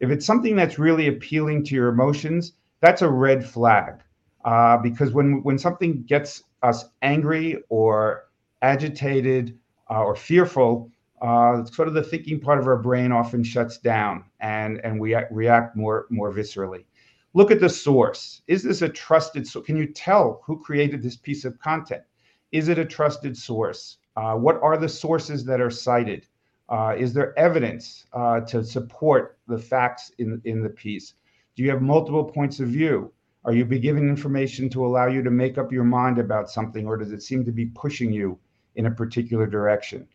If 0.00 0.10
it's 0.10 0.24
something 0.24 0.54
that's 0.54 0.78
really 0.78 1.08
appealing 1.08 1.64
to 1.64 1.74
your 1.74 1.88
emotions, 1.88 2.52
that's 2.80 3.02
a 3.02 3.08
red 3.08 3.44
flag. 3.44 4.00
Uh, 4.44 4.78
because 4.78 5.12
when, 5.12 5.42
when 5.42 5.58
something 5.58 6.04
gets 6.04 6.44
us 6.62 6.86
angry 7.02 7.62
or 7.68 8.28
agitated 8.62 9.58
uh, 9.90 10.02
or 10.02 10.14
fearful, 10.14 10.90
uh, 11.20 11.64
sort 11.64 11.88
of 11.88 11.94
the 11.94 12.02
thinking 12.02 12.38
part 12.38 12.60
of 12.60 12.66
our 12.68 12.76
brain 12.76 13.10
often 13.10 13.42
shuts 13.42 13.78
down 13.78 14.24
and, 14.38 14.80
and 14.84 15.00
we 15.00 15.16
react 15.30 15.76
more, 15.76 16.06
more 16.10 16.32
viscerally. 16.32 16.84
Look 17.34 17.50
at 17.50 17.60
the 17.60 17.68
source. 17.68 18.42
Is 18.46 18.62
this 18.62 18.82
a 18.82 18.88
trusted 18.88 19.46
source? 19.46 19.66
Can 19.66 19.76
you 19.76 19.86
tell 19.86 20.42
who 20.46 20.62
created 20.62 21.02
this 21.02 21.16
piece 21.16 21.44
of 21.44 21.58
content? 21.58 22.02
Is 22.52 22.68
it 22.68 22.78
a 22.78 22.84
trusted 22.84 23.36
source? 23.36 23.98
Uh, 24.16 24.34
what 24.34 24.60
are 24.62 24.78
the 24.78 24.88
sources 24.88 25.44
that 25.44 25.60
are 25.60 25.70
cited? 25.70 26.27
Uh, 26.68 26.94
is 26.98 27.12
there 27.12 27.38
evidence 27.38 28.04
uh, 28.12 28.40
to 28.40 28.62
support 28.62 29.38
the 29.46 29.58
facts 29.58 30.12
in, 30.18 30.40
in 30.44 30.62
the 30.62 30.68
piece? 30.68 31.14
Do 31.56 31.62
you 31.62 31.70
have 31.70 31.82
multiple 31.82 32.24
points 32.24 32.60
of 32.60 32.68
view? 32.68 33.12
Are 33.44 33.54
you 33.54 33.64
be 33.64 33.78
given 33.78 34.08
information 34.08 34.68
to 34.70 34.84
allow 34.84 35.06
you 35.06 35.22
to 35.22 35.30
make 35.30 35.56
up 35.56 35.72
your 35.72 35.84
mind 35.84 36.18
about 36.18 36.50
something, 36.50 36.86
or 36.86 36.96
does 36.96 37.12
it 37.12 37.22
seem 37.22 37.44
to 37.44 37.52
be 37.52 37.66
pushing 37.66 38.12
you 38.12 38.38
in 38.74 38.86
a 38.86 38.90
particular 38.90 39.46
direction? 39.46 40.06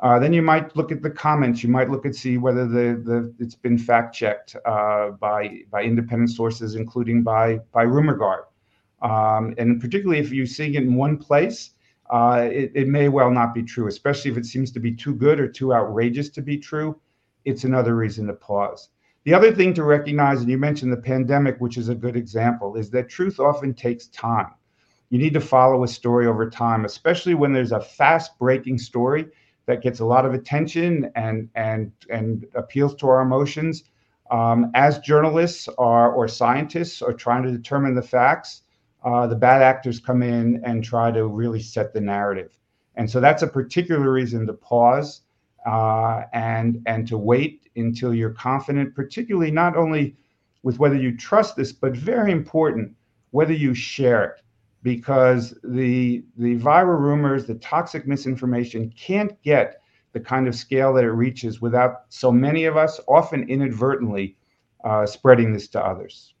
Uh, 0.00 0.18
then 0.18 0.32
you 0.32 0.42
might 0.42 0.76
look 0.76 0.90
at 0.90 1.00
the 1.00 1.10
comments. 1.10 1.62
You 1.62 1.68
might 1.70 1.88
look 1.88 2.04
and 2.04 2.14
see 2.14 2.36
whether 2.36 2.66
the, 2.66 3.00
the 3.04 3.34
it's 3.38 3.54
been 3.54 3.78
fact 3.78 4.14
checked 4.14 4.56
uh, 4.66 5.10
by 5.10 5.60
by 5.70 5.84
independent 5.84 6.30
sources, 6.30 6.74
including 6.74 7.22
by 7.22 7.60
by 7.72 7.84
RumorGuard. 7.86 8.44
Um, 9.00 9.54
and 9.58 9.80
particularly 9.80 10.20
if 10.20 10.32
you're 10.32 10.46
seeing 10.46 10.74
it 10.74 10.82
in 10.82 10.94
one 10.94 11.16
place, 11.18 11.70
uh, 12.10 12.48
it, 12.50 12.72
it 12.74 12.88
may 12.88 13.08
well 13.08 13.30
not 13.30 13.54
be 13.54 13.62
true. 13.62 13.86
Especially 13.86 14.30
if 14.30 14.36
it 14.36 14.46
seems 14.46 14.70
to 14.72 14.80
be 14.80 14.92
too 14.92 15.14
good 15.14 15.40
or 15.40 15.48
too 15.48 15.72
outrageous 15.74 16.28
to 16.30 16.42
be 16.42 16.58
true, 16.58 16.98
it's 17.44 17.64
another 17.64 17.96
reason 17.96 18.26
to 18.26 18.34
pause. 18.34 18.90
The 19.24 19.34
other 19.34 19.52
thing 19.52 19.72
to 19.74 19.84
recognize, 19.84 20.40
and 20.40 20.50
you 20.50 20.58
mentioned 20.58 20.92
the 20.92 20.96
pandemic, 20.96 21.56
which 21.60 21.76
is 21.78 21.88
a 21.88 21.94
good 21.94 22.16
example, 22.16 22.76
is 22.76 22.90
that 22.90 23.08
truth 23.08 23.38
often 23.38 23.72
takes 23.72 24.08
time. 24.08 24.50
You 25.10 25.18
need 25.18 25.34
to 25.34 25.40
follow 25.40 25.84
a 25.84 25.88
story 25.88 26.26
over 26.26 26.48
time, 26.50 26.84
especially 26.84 27.34
when 27.34 27.52
there's 27.52 27.72
a 27.72 27.80
fast 27.80 28.38
breaking 28.38 28.78
story 28.78 29.26
that 29.66 29.82
gets 29.82 30.00
a 30.00 30.04
lot 30.04 30.26
of 30.26 30.34
attention 30.34 31.10
and 31.14 31.48
and 31.54 31.92
and 32.10 32.46
appeals 32.54 32.94
to 32.96 33.08
our 33.08 33.20
emotions. 33.20 33.84
Um, 34.30 34.70
as 34.74 34.98
journalists 35.00 35.68
are, 35.76 36.10
or 36.12 36.26
scientists 36.26 37.02
are 37.02 37.12
trying 37.12 37.42
to 37.42 37.50
determine 37.50 37.94
the 37.94 38.02
facts, 38.02 38.61
uh, 39.04 39.26
the 39.26 39.36
bad 39.36 39.62
actors 39.62 40.00
come 40.00 40.22
in 40.22 40.62
and 40.64 40.84
try 40.84 41.10
to 41.10 41.26
really 41.26 41.60
set 41.60 41.92
the 41.92 42.00
narrative. 42.00 42.56
And 42.94 43.10
so 43.10 43.20
that's 43.20 43.42
a 43.42 43.46
particular 43.46 44.12
reason 44.12 44.46
to 44.46 44.52
pause 44.52 45.22
uh, 45.66 46.22
and 46.32 46.82
and 46.86 47.06
to 47.08 47.16
wait 47.16 47.68
until 47.76 48.12
you're 48.14 48.30
confident, 48.30 48.94
particularly 48.94 49.50
not 49.50 49.76
only 49.76 50.16
with 50.62 50.78
whether 50.78 50.96
you 50.96 51.16
trust 51.16 51.56
this, 51.56 51.72
but 51.72 51.96
very 51.96 52.30
important, 52.32 52.94
whether 53.30 53.52
you 53.52 53.74
share 53.74 54.24
it 54.24 54.42
because 54.82 55.54
the 55.64 56.24
the 56.36 56.56
viral 56.58 56.98
rumors, 56.98 57.46
the 57.46 57.54
toxic 57.56 58.06
misinformation 58.06 58.92
can't 58.96 59.40
get 59.42 59.80
the 60.12 60.20
kind 60.20 60.46
of 60.46 60.54
scale 60.54 60.92
that 60.92 61.04
it 61.04 61.12
reaches 61.12 61.60
without 61.60 62.02
so 62.10 62.30
many 62.30 62.64
of 62.64 62.76
us, 62.76 63.00
often 63.08 63.48
inadvertently, 63.48 64.36
uh, 64.84 65.06
spreading 65.06 65.52
this 65.52 65.68
to 65.68 65.82
others. 65.82 66.34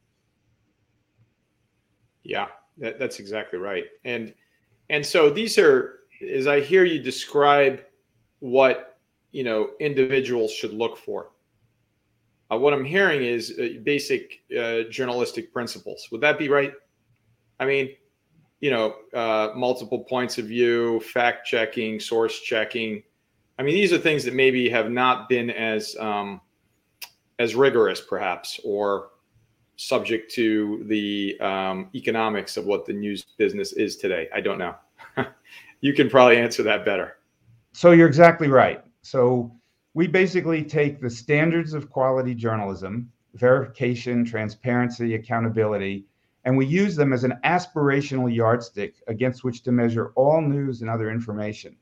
Yeah, 2.24 2.48
that, 2.78 2.98
that's 2.98 3.18
exactly 3.18 3.58
right. 3.58 3.84
And 4.04 4.34
and 4.90 5.04
so 5.04 5.30
these 5.30 5.58
are, 5.58 6.00
as 6.28 6.46
I 6.46 6.60
hear 6.60 6.84
you 6.84 7.00
describe 7.00 7.82
what 8.40 8.98
you 9.32 9.44
know 9.44 9.70
individuals 9.80 10.52
should 10.52 10.72
look 10.72 10.96
for. 10.96 11.30
Uh, 12.50 12.58
what 12.58 12.74
I'm 12.74 12.84
hearing 12.84 13.22
is 13.22 13.58
uh, 13.58 13.80
basic 13.82 14.42
uh, 14.58 14.82
journalistic 14.90 15.52
principles. 15.52 16.08
Would 16.12 16.20
that 16.20 16.38
be 16.38 16.48
right? 16.48 16.72
I 17.58 17.64
mean, 17.64 17.90
you 18.60 18.70
know, 18.70 18.96
uh, 19.14 19.52
multiple 19.56 20.00
points 20.00 20.38
of 20.38 20.46
view, 20.46 21.00
fact 21.00 21.46
checking, 21.46 21.98
source 21.98 22.40
checking. 22.40 23.02
I 23.58 23.62
mean, 23.62 23.74
these 23.74 23.92
are 23.92 23.98
things 23.98 24.24
that 24.24 24.34
maybe 24.34 24.68
have 24.68 24.90
not 24.90 25.28
been 25.28 25.50
as 25.50 25.96
um, 25.98 26.40
as 27.38 27.54
rigorous, 27.54 28.00
perhaps, 28.00 28.60
or 28.64 29.11
subject 29.76 30.30
to 30.32 30.84
the 30.86 31.38
um, 31.40 31.88
economics 31.94 32.56
of 32.56 32.66
what 32.66 32.86
the 32.86 32.92
news 32.92 33.24
business 33.36 33.72
is 33.72 33.96
today. 33.96 34.28
I 34.34 34.40
don't 34.40 34.58
know. 34.58 34.74
you 35.80 35.92
can 35.92 36.08
probably 36.08 36.36
answer 36.36 36.62
that 36.62 36.84
better. 36.84 37.16
So 37.72 37.92
you're 37.92 38.06
exactly 38.06 38.48
right. 38.48 38.84
So 39.02 39.50
we 39.94 40.06
basically 40.06 40.62
take 40.62 41.00
the 41.00 41.10
standards 41.10 41.74
of 41.74 41.90
quality 41.90 42.34
journalism, 42.34 43.10
verification, 43.34 44.24
transparency, 44.24 45.14
accountability, 45.14 46.04
and 46.44 46.56
we 46.56 46.66
use 46.66 46.96
them 46.96 47.12
as 47.12 47.24
an 47.24 47.34
aspirational 47.44 48.34
yardstick 48.34 48.96
against 49.06 49.44
which 49.44 49.62
to 49.62 49.72
measure 49.72 50.12
all 50.16 50.40
news 50.40 50.80
and 50.80 50.90
other 50.90 51.10
information. 51.10 51.76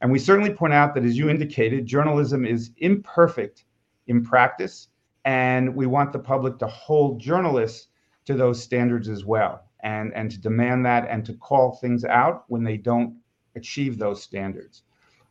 And 0.00 0.10
we 0.10 0.18
certainly 0.18 0.52
point 0.52 0.72
out 0.72 0.94
that, 0.94 1.04
as 1.04 1.16
you 1.16 1.30
indicated, 1.30 1.86
journalism 1.86 2.44
is 2.44 2.72
imperfect 2.78 3.64
in 4.08 4.24
practice, 4.24 4.88
and 5.24 5.74
we 5.74 5.86
want 5.86 6.12
the 6.12 6.18
public 6.18 6.58
to 6.58 6.66
hold 6.66 7.20
journalists 7.20 7.88
to 8.24 8.34
those 8.34 8.62
standards 8.62 9.08
as 9.08 9.24
well, 9.24 9.64
and, 9.80 10.12
and 10.14 10.30
to 10.30 10.40
demand 10.40 10.84
that 10.86 11.06
and 11.08 11.24
to 11.26 11.34
call 11.34 11.76
things 11.76 12.04
out 12.04 12.44
when 12.48 12.64
they 12.64 12.76
don't 12.76 13.16
achieve 13.56 13.98
those 13.98 14.22
standards. 14.22 14.82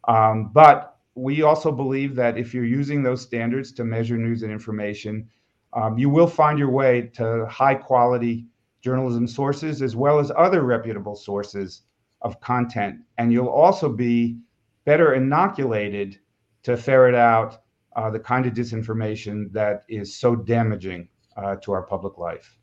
Um, 0.08 0.52
but 0.54 0.98
we 1.16 1.42
also 1.42 1.72
believe 1.72 2.16
that 2.16 2.38
if 2.38 2.54
you're 2.54 2.66
using 2.66 3.04
those 3.04 3.22
standards 3.22 3.72
to 3.74 3.84
measure 3.84 4.18
news 4.18 4.44
and 4.44 4.52
information, 4.52 5.28
um, 5.74 5.98
you 5.98 6.10
will 6.10 6.28
find 6.28 6.58
your 6.60 6.70
way 6.70 7.10
to 7.14 7.46
high 7.48 7.76
quality 7.76 8.46
journalism 8.82 9.28
sources 9.28 9.82
as 9.82 9.96
well 9.96 10.20
as 10.20 10.32
other 10.38 10.64
reputable 10.64 11.16
sources 11.16 11.84
of 12.22 12.40
content. 12.42 13.00
And 13.18 13.32
you'll 13.32 13.48
also 13.48 13.90
be 13.90 14.38
better 14.86 15.14
inoculated 15.14 16.20
to 16.64 16.78
ferret 16.78 17.16
out 17.16 17.62
uh, 17.96 18.10
the 18.10 18.20
kind 18.20 18.46
of 18.46 18.54
disinformation 18.54 19.52
that 19.52 19.84
is 19.88 20.16
so 20.16 20.36
damaging 20.36 21.08
uh, 21.38 21.56
to 21.58 21.72
our 21.72 21.84
public 21.84 22.18
life. 22.18 22.58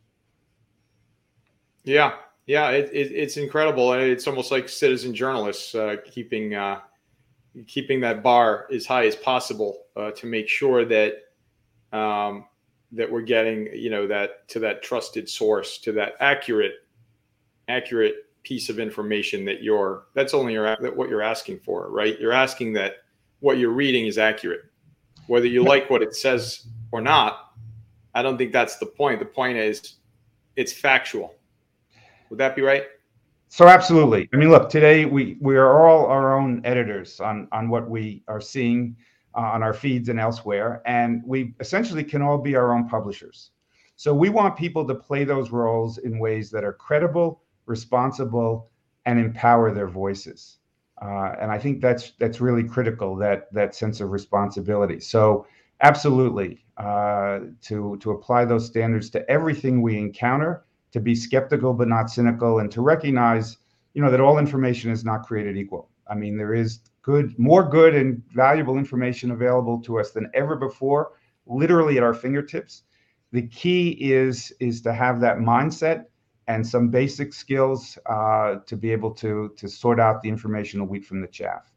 Yeah, 1.85 2.15
yeah, 2.47 2.71
it, 2.71 2.91
it, 2.93 3.13
it's 3.13 3.37
incredible. 3.37 3.93
It's 3.93 4.27
almost 4.27 4.51
like 4.51 4.69
citizen 4.69 5.15
journalists 5.15 5.75
uh, 5.75 5.97
keeping 6.05 6.55
uh, 6.55 6.81
keeping 7.67 8.01
that 8.01 8.23
bar 8.23 8.67
as 8.73 8.87
high 8.87 9.07
as 9.07 9.17
possible 9.17 9.85
uh, 9.97 10.11
to 10.13 10.27
make 10.27 10.49
sure 10.49 10.85
that 10.85 11.15
um, 11.93 12.47
that 12.93 13.11
we're 13.11 13.23
getting 13.23 13.69
you 13.75 13.91
know 13.91 14.07
that 14.07 14.49
to 14.49 14.59
that 14.61 14.83
trusted 14.83 15.29
source 15.29 15.79
to 15.79 15.93
that 15.93 16.15
accurate 16.21 16.75
accurate 17.69 18.15
piece 18.43 18.69
of 18.69 18.79
information 18.79 19.45
that 19.45 19.63
you're 19.63 20.05
that's 20.15 20.33
only 20.33 20.55
your, 20.55 20.77
that 20.81 20.97
what 20.97 21.09
you're 21.11 21.23
asking 21.23 21.59
for 21.59 21.91
right 21.91 22.19
you're 22.19 22.33
asking 22.33 22.73
that 22.73 22.95
what 23.41 23.59
you're 23.59 23.73
reading 23.73 24.07
is 24.07 24.17
accurate 24.17 24.63
whether 25.29 25.47
you 25.47 25.63
like 25.63 25.89
what 25.89 26.03
it 26.03 26.15
says 26.15 26.67
or 26.93 27.01
not 27.01 27.53
i 28.15 28.23
don't 28.23 28.37
think 28.37 28.53
that's 28.53 28.77
the 28.77 28.87
point 28.87 29.19
the 29.19 29.25
point 29.25 29.57
is 29.57 29.95
it's 30.57 30.73
factual 30.73 31.35
would 32.29 32.39
that 32.39 32.57
be 32.57 32.63
right 32.63 32.85
so 33.49 33.67
absolutely. 33.67 34.29
I 34.33 34.37
mean, 34.37 34.51
look, 34.51 34.69
today 34.69 35.07
we 35.07 35.39
we 35.41 35.57
are 35.57 35.89
all 35.89 36.07
our 36.07 36.39
own 36.39 36.61
editors 36.65 37.19
on 37.19 37.49
on 37.51 37.71
what 37.71 37.89
we 37.89 38.23
are 38.29 38.43
seeing 38.43 38.95
uh, 39.35 39.41
on 39.41 39.63
our 39.63 39.73
feeds 39.73 40.11
and 40.11 40.21
elsewhere, 40.21 40.83
and 40.85 41.23
we 41.25 41.55
essentially 41.59 42.05
can 42.05 42.21
all 42.21 42.39
be 42.39 42.57
our 42.57 42.75
own 42.75 42.89
publishers. 42.89 43.51
So 43.97 44.15
we 44.15 44.29
want 44.29 44.57
people 44.57 44.87
to 44.87 44.95
play 44.95 45.25
those 45.25 45.51
roles 45.51 45.99
in 45.99 46.19
ways 46.19 46.51
that 46.51 46.63
are 46.63 46.75
credible, 46.75 47.43
responsible, 47.67 48.71
and 49.07 49.19
empower 49.19 49.73
their 49.73 49.89
voices. 49.89 50.58
Uh, 51.01 51.35
and 51.41 51.51
I 51.51 51.59
think 51.59 51.81
that's 51.81 52.13
that's 52.19 52.41
really 52.41 52.65
critical 52.65 53.15
that 53.17 53.53
that 53.53 53.75
sense 53.75 54.01
of 54.01 54.11
responsibility. 54.11 54.99
So 55.01 55.47
absolutely, 55.81 56.65
uh, 56.77 57.41
to 57.63 57.97
to 58.01 58.11
apply 58.11 58.45
those 58.45 58.67
standards 58.67 59.11
to 59.11 59.31
everything 59.31 59.81
we 59.81 59.97
encounter 59.97 60.65
to 60.93 61.01
be 61.01 61.15
skeptical 61.15 61.73
but 61.75 61.89
not 61.89 62.11
cynical, 62.11 62.59
and 62.61 62.71
to 62.73 62.81
recognize, 62.81 63.59
you 63.95 64.03
know, 64.03 64.11
that 64.11 64.21
all 64.21 64.39
information 64.39 64.91
is 64.91 65.05
not 65.05 65.23
created 65.25 65.57
equal. 65.57 65.89
I 66.09 66.15
mean, 66.15 66.37
there 66.37 66.55
is 66.55 66.81
good, 67.03 67.39
more 67.39 67.69
good 67.69 67.95
and 67.95 68.23
valuable 68.35 68.79
information 68.79 69.31
available 69.31 69.81
to 69.83 69.99
us 69.99 70.11
than 70.11 70.31
ever 70.35 70.57
before, 70.57 71.13
literally 71.47 71.97
at 71.97 72.03
our 72.03 72.15
fingertips. 72.15 72.83
The 73.33 73.47
key 73.49 73.91
is 74.01 74.53
is 74.59 74.81
to 74.83 74.93
have 74.93 75.21
that 75.21 75.39
mindset 75.39 76.07
and 76.49 76.67
some 76.67 76.89
basic 76.89 77.33
skills 77.33 77.99
uh, 78.07 78.57
to 78.67 78.77
be 78.77 78.91
able 78.91 79.13
to 79.13 79.53
to 79.57 79.69
sort 79.69 80.01
out 80.01 80.23
the 80.23 80.29
informational 80.29 80.87
wheat 80.87 81.05
from 81.05 81.21
the 81.21 81.29
chaff. 81.29 81.71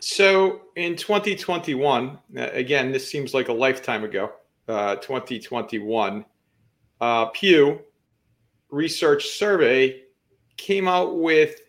So 0.00 0.62
in 0.76 0.94
2021, 0.94 2.18
again, 2.36 2.92
this 2.92 3.10
seems 3.10 3.34
like 3.34 3.48
a 3.48 3.52
lifetime 3.52 4.04
ago. 4.04 4.32
Uh, 4.68 4.94
2021 4.96 6.24
uh, 7.00 7.26
Pew 7.26 7.80
Research 8.70 9.26
Survey 9.26 10.02
came 10.56 10.86
out 10.86 11.18
with 11.18 11.60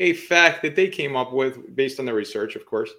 a 0.00 0.14
fact 0.14 0.62
that 0.62 0.74
they 0.74 0.88
came 0.88 1.16
up 1.16 1.32
with 1.32 1.74
based 1.76 2.00
on 2.00 2.06
their 2.06 2.14
research, 2.14 2.56
of 2.56 2.66
course, 2.66 2.90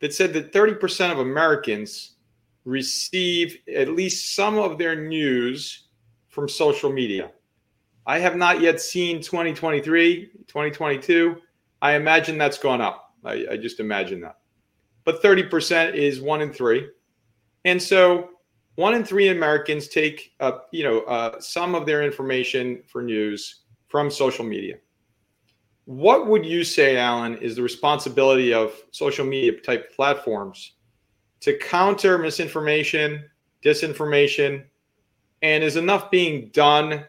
that 0.00 0.12
said 0.12 0.32
that 0.32 0.52
30% 0.52 1.12
of 1.12 1.18
Americans 1.18 2.16
receive 2.64 3.58
at 3.74 3.88
least 3.88 4.34
some 4.34 4.58
of 4.58 4.76
their 4.76 4.96
news 4.96 5.87
from 6.38 6.48
social 6.48 6.92
media. 6.92 7.32
I 8.06 8.20
have 8.20 8.36
not 8.36 8.60
yet 8.60 8.80
seen 8.80 9.20
2023, 9.20 10.26
2022. 10.46 11.36
I 11.82 11.96
imagine 11.96 12.38
that's 12.38 12.58
gone 12.58 12.80
up. 12.80 13.12
I, 13.24 13.44
I 13.50 13.56
just 13.56 13.80
imagine 13.80 14.20
that. 14.20 14.38
But 15.02 15.20
30% 15.20 15.94
is 15.94 16.20
one 16.20 16.40
in 16.40 16.52
three. 16.52 16.86
And 17.64 17.82
so 17.82 18.28
one 18.76 18.94
in 18.94 19.04
three 19.04 19.30
Americans 19.30 19.88
take, 19.88 20.30
uh, 20.38 20.58
you 20.70 20.84
know, 20.84 21.00
uh, 21.00 21.40
some 21.40 21.74
of 21.74 21.86
their 21.86 22.04
information 22.04 22.84
for 22.86 23.02
news 23.02 23.62
from 23.88 24.08
social 24.08 24.44
media. 24.44 24.76
What 25.86 26.28
would 26.28 26.46
you 26.46 26.62
say, 26.62 26.98
Alan, 26.98 27.36
is 27.38 27.56
the 27.56 27.62
responsibility 27.62 28.54
of 28.54 28.80
social 28.92 29.26
media 29.26 29.60
type 29.60 29.92
platforms 29.92 30.74
to 31.40 31.58
counter 31.58 32.16
misinformation, 32.16 33.24
disinformation, 33.64 34.62
and 35.42 35.62
is 35.62 35.76
enough 35.76 36.10
being 36.10 36.50
done 36.52 37.04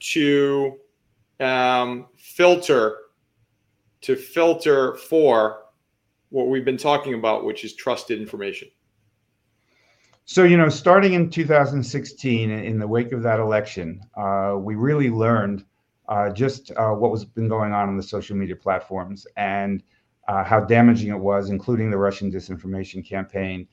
to 0.00 0.78
um, 1.40 2.06
filter 2.16 2.98
to 4.02 4.16
filter 4.16 4.96
for 4.96 5.62
what 6.30 6.48
we've 6.48 6.64
been 6.64 6.76
talking 6.76 7.14
about, 7.14 7.44
which 7.44 7.64
is 7.64 7.74
trusted 7.74 8.20
information? 8.20 8.68
So, 10.24 10.44
you 10.44 10.56
know, 10.56 10.68
starting 10.68 11.14
in 11.14 11.30
2016, 11.30 12.50
in 12.50 12.78
the 12.78 12.86
wake 12.86 13.12
of 13.12 13.22
that 13.22 13.40
election, 13.40 14.00
uh, 14.16 14.56
we 14.58 14.74
really 14.74 15.10
learned 15.10 15.64
uh, 16.08 16.30
just 16.30 16.70
uh, 16.72 16.90
what 16.90 17.10
was 17.10 17.24
been 17.24 17.48
going 17.48 17.72
on 17.72 17.88
on 17.88 17.96
the 17.96 18.02
social 18.02 18.36
media 18.36 18.56
platforms 18.56 19.26
and 19.36 19.82
uh, 20.28 20.44
how 20.44 20.60
damaging 20.60 21.10
it 21.10 21.18
was, 21.18 21.50
including 21.50 21.90
the 21.90 21.98
Russian 21.98 22.30
disinformation 22.30 23.06
campaign, 23.06 23.66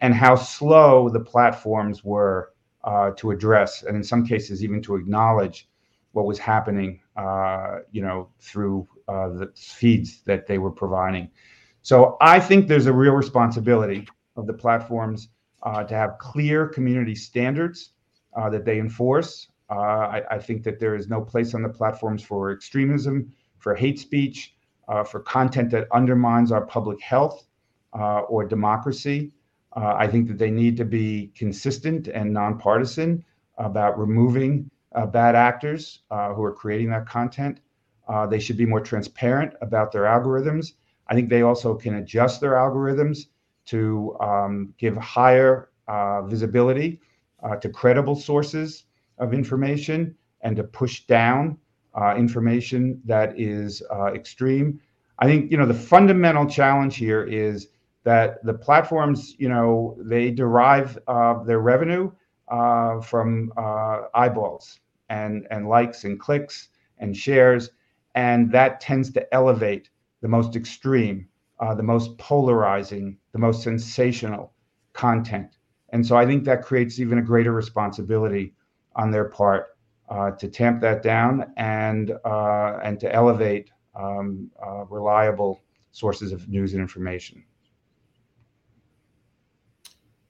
and 0.00 0.14
how 0.14 0.36
slow 0.36 1.08
the 1.08 1.20
platforms 1.20 2.04
were 2.04 2.52
uh, 2.86 3.10
to 3.18 3.30
address, 3.30 3.82
and 3.82 3.96
in 3.96 4.02
some 4.02 4.24
cases, 4.24 4.64
even 4.64 4.80
to 4.80 4.96
acknowledge 4.96 5.68
what 6.12 6.24
was 6.24 6.38
happening, 6.38 7.00
uh, 7.16 7.80
you 7.92 8.00
know, 8.00 8.30
through 8.40 8.88
the 9.06 9.50
feeds 9.54 10.22
that 10.22 10.46
they 10.46 10.56
were 10.56 10.70
providing. 10.70 11.28
So, 11.82 12.16
I 12.20 12.40
think 12.40 12.66
there's 12.66 12.86
a 12.86 12.92
real 12.92 13.12
responsibility 13.12 14.08
of 14.36 14.46
the 14.46 14.54
platforms 14.54 15.28
uh, 15.62 15.82
to 15.84 15.94
have 15.94 16.18
clear 16.18 16.68
community 16.68 17.14
standards 17.14 17.90
uh, 18.36 18.48
that 18.50 18.64
they 18.64 18.78
enforce. 18.78 19.48
Uh, 19.68 19.74
I, 19.74 20.22
I, 20.30 20.38
think 20.38 20.62
that 20.62 20.78
there 20.78 20.94
is 20.94 21.08
no 21.08 21.20
place 21.20 21.54
on 21.54 21.62
the 21.62 21.68
platforms 21.68 22.22
for 22.22 22.52
extremism, 22.52 23.32
for 23.58 23.74
hate 23.74 23.98
speech, 23.98 24.54
uh, 24.86 25.02
for 25.02 25.20
content 25.20 25.70
that 25.72 25.88
undermines 25.92 26.52
our 26.52 26.64
public 26.64 27.00
health 27.00 27.48
uh, 27.98 28.20
or 28.20 28.44
democracy. 28.44 29.32
I 29.76 30.06
think 30.06 30.28
that 30.28 30.38
they 30.38 30.50
need 30.50 30.76
to 30.78 30.84
be 30.84 31.30
consistent 31.36 32.08
and 32.08 32.32
nonpartisan 32.32 33.24
about 33.58 33.98
removing 33.98 34.70
bad 35.12 35.34
actors 35.34 36.00
who 36.10 36.42
are 36.42 36.52
creating 36.52 36.90
that 36.90 37.06
content. 37.06 37.60
they 38.30 38.38
should 38.38 38.56
be 38.56 38.66
more 38.66 38.80
transparent 38.80 39.52
about 39.60 39.92
their 39.92 40.04
algorithms. 40.04 40.72
I 41.08 41.14
think 41.14 41.28
they 41.28 41.42
also 41.42 41.74
can 41.74 41.96
adjust 41.96 42.40
their 42.40 42.52
algorithms 42.52 43.26
to 43.66 44.16
um, 44.20 44.74
give 44.78 44.96
higher 44.96 45.70
uh, 45.88 46.22
visibility 46.22 47.00
uh, 47.42 47.56
to 47.56 47.68
credible 47.68 48.16
sources 48.16 48.84
of 49.18 49.34
information 49.34 50.14
and 50.40 50.56
to 50.56 50.64
push 50.64 51.04
down 51.06 51.58
uh, 51.94 52.14
information 52.16 53.00
that 53.04 53.38
is 53.38 53.82
uh, 53.90 54.06
extreme. 54.06 54.80
I 55.18 55.26
think 55.26 55.50
you 55.50 55.56
know 55.56 55.66
the 55.66 55.74
fundamental 55.74 56.46
challenge 56.46 56.96
here 56.96 57.24
is 57.24 57.68
that 58.06 58.42
the 58.44 58.54
platforms, 58.54 59.34
you 59.38 59.48
know, 59.48 59.96
they 60.00 60.30
derive 60.30 60.98
uh, 61.06 61.42
their 61.42 61.60
revenue 61.60 62.10
uh, 62.48 63.00
from 63.00 63.52
eyeballs 64.14 64.80
and 65.08 65.46
and 65.50 65.68
likes 65.68 66.04
and 66.04 66.18
clicks 66.18 66.68
and 66.98 67.16
shares, 67.16 67.70
and 68.14 68.50
that 68.52 68.80
tends 68.80 69.12
to 69.12 69.34
elevate 69.34 69.90
the 70.22 70.28
most 70.28 70.56
extreme 70.56 71.28
uh, 71.58 71.74
the 71.74 71.82
most 71.82 72.16
polarizing, 72.18 73.16
the 73.32 73.38
most 73.38 73.62
sensational 73.62 74.52
content. 74.92 75.56
And 75.90 76.06
so 76.06 76.16
I 76.16 76.26
think 76.26 76.44
that 76.44 76.62
creates 76.62 76.98
even 77.00 77.18
a 77.18 77.22
greater 77.22 77.52
responsibility 77.52 78.54
on 78.94 79.10
their 79.10 79.26
part 79.26 79.76
uh, 80.08 80.32
to 80.32 80.48
tamp 80.48 80.80
that 80.82 81.02
down 81.02 81.52
and 81.56 82.12
uh, 82.24 82.78
and 82.82 83.00
to 83.00 83.12
elevate 83.12 83.70
um, 83.94 84.50
uh, 84.64 84.84
reliable 84.86 85.62
sources 85.92 86.32
of 86.32 86.48
news 86.48 86.74
and 86.74 86.82
information. 86.82 87.42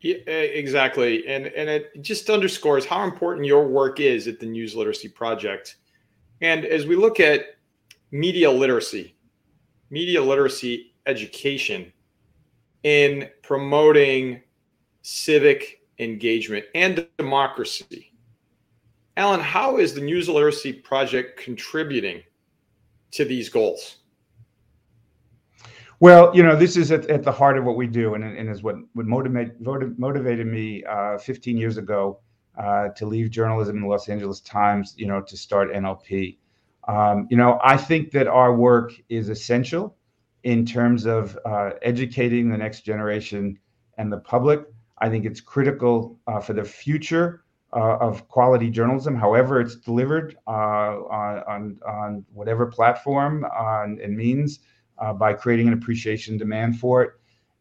Yeah, 0.00 0.14
exactly, 0.26 1.26
and 1.26 1.46
and 1.46 1.68
it 1.68 2.02
just 2.02 2.28
underscores 2.28 2.84
how 2.84 3.02
important 3.02 3.46
your 3.46 3.66
work 3.66 3.98
is 3.98 4.28
at 4.28 4.38
the 4.38 4.46
News 4.46 4.74
Literacy 4.74 5.08
Project. 5.08 5.76
And 6.42 6.64
as 6.64 6.86
we 6.86 6.96
look 6.96 7.18
at 7.18 7.56
media 8.10 8.50
literacy, 8.50 9.16
media 9.90 10.22
literacy 10.22 10.94
education 11.06 11.92
in 12.82 13.28
promoting 13.42 14.42
civic 15.02 15.80
engagement 15.98 16.64
and 16.74 17.06
democracy. 17.16 18.12
Alan, 19.16 19.40
how 19.40 19.78
is 19.78 19.94
the 19.94 20.00
News 20.00 20.28
Literacy 20.28 20.72
Project 20.72 21.40
contributing 21.40 22.22
to 23.12 23.24
these 23.24 23.48
goals? 23.48 23.98
Well, 25.98 26.34
you 26.36 26.42
know, 26.42 26.54
this 26.54 26.76
is 26.76 26.92
at, 26.92 27.08
at 27.08 27.22
the 27.22 27.32
heart 27.32 27.56
of 27.56 27.64
what 27.64 27.76
we 27.76 27.86
do, 27.86 28.14
and, 28.14 28.22
and 28.22 28.50
is 28.50 28.62
what, 28.62 28.76
what 28.92 29.06
motivate, 29.06 29.58
motivated 29.60 30.46
me 30.46 30.84
uh, 30.84 31.16
15 31.16 31.56
years 31.56 31.78
ago 31.78 32.20
uh, 32.58 32.88
to 32.90 33.06
leave 33.06 33.30
journalism 33.30 33.76
in 33.76 33.82
the 33.82 33.88
Los 33.88 34.08
Angeles 34.08 34.40
Times, 34.40 34.94
you 34.98 35.06
know, 35.06 35.22
to 35.22 35.36
start 35.36 35.72
NLP. 35.72 36.36
Um, 36.86 37.26
you 37.30 37.36
know, 37.36 37.58
I 37.64 37.78
think 37.78 38.10
that 38.12 38.28
our 38.28 38.54
work 38.54 38.92
is 39.08 39.30
essential 39.30 39.96
in 40.44 40.66
terms 40.66 41.06
of 41.06 41.38
uh, 41.46 41.70
educating 41.82 42.50
the 42.50 42.58
next 42.58 42.82
generation 42.82 43.58
and 43.96 44.12
the 44.12 44.18
public. 44.18 44.64
I 44.98 45.08
think 45.08 45.24
it's 45.24 45.40
critical 45.40 46.18
uh, 46.26 46.40
for 46.40 46.52
the 46.52 46.64
future 46.64 47.42
uh, 47.72 47.96
of 47.96 48.28
quality 48.28 48.70
journalism, 48.70 49.16
however 49.16 49.60
it's 49.60 49.76
delivered 49.76 50.36
uh, 50.46 50.50
on, 50.50 51.78
on 51.86 52.24
whatever 52.32 52.66
platform 52.66 53.46
and 53.54 54.16
means 54.16 54.60
uh, 54.98 55.12
by 55.12 55.32
creating 55.32 55.68
an 55.68 55.74
appreciation 55.74 56.36
demand 56.36 56.78
for 56.78 57.02
it. 57.02 57.10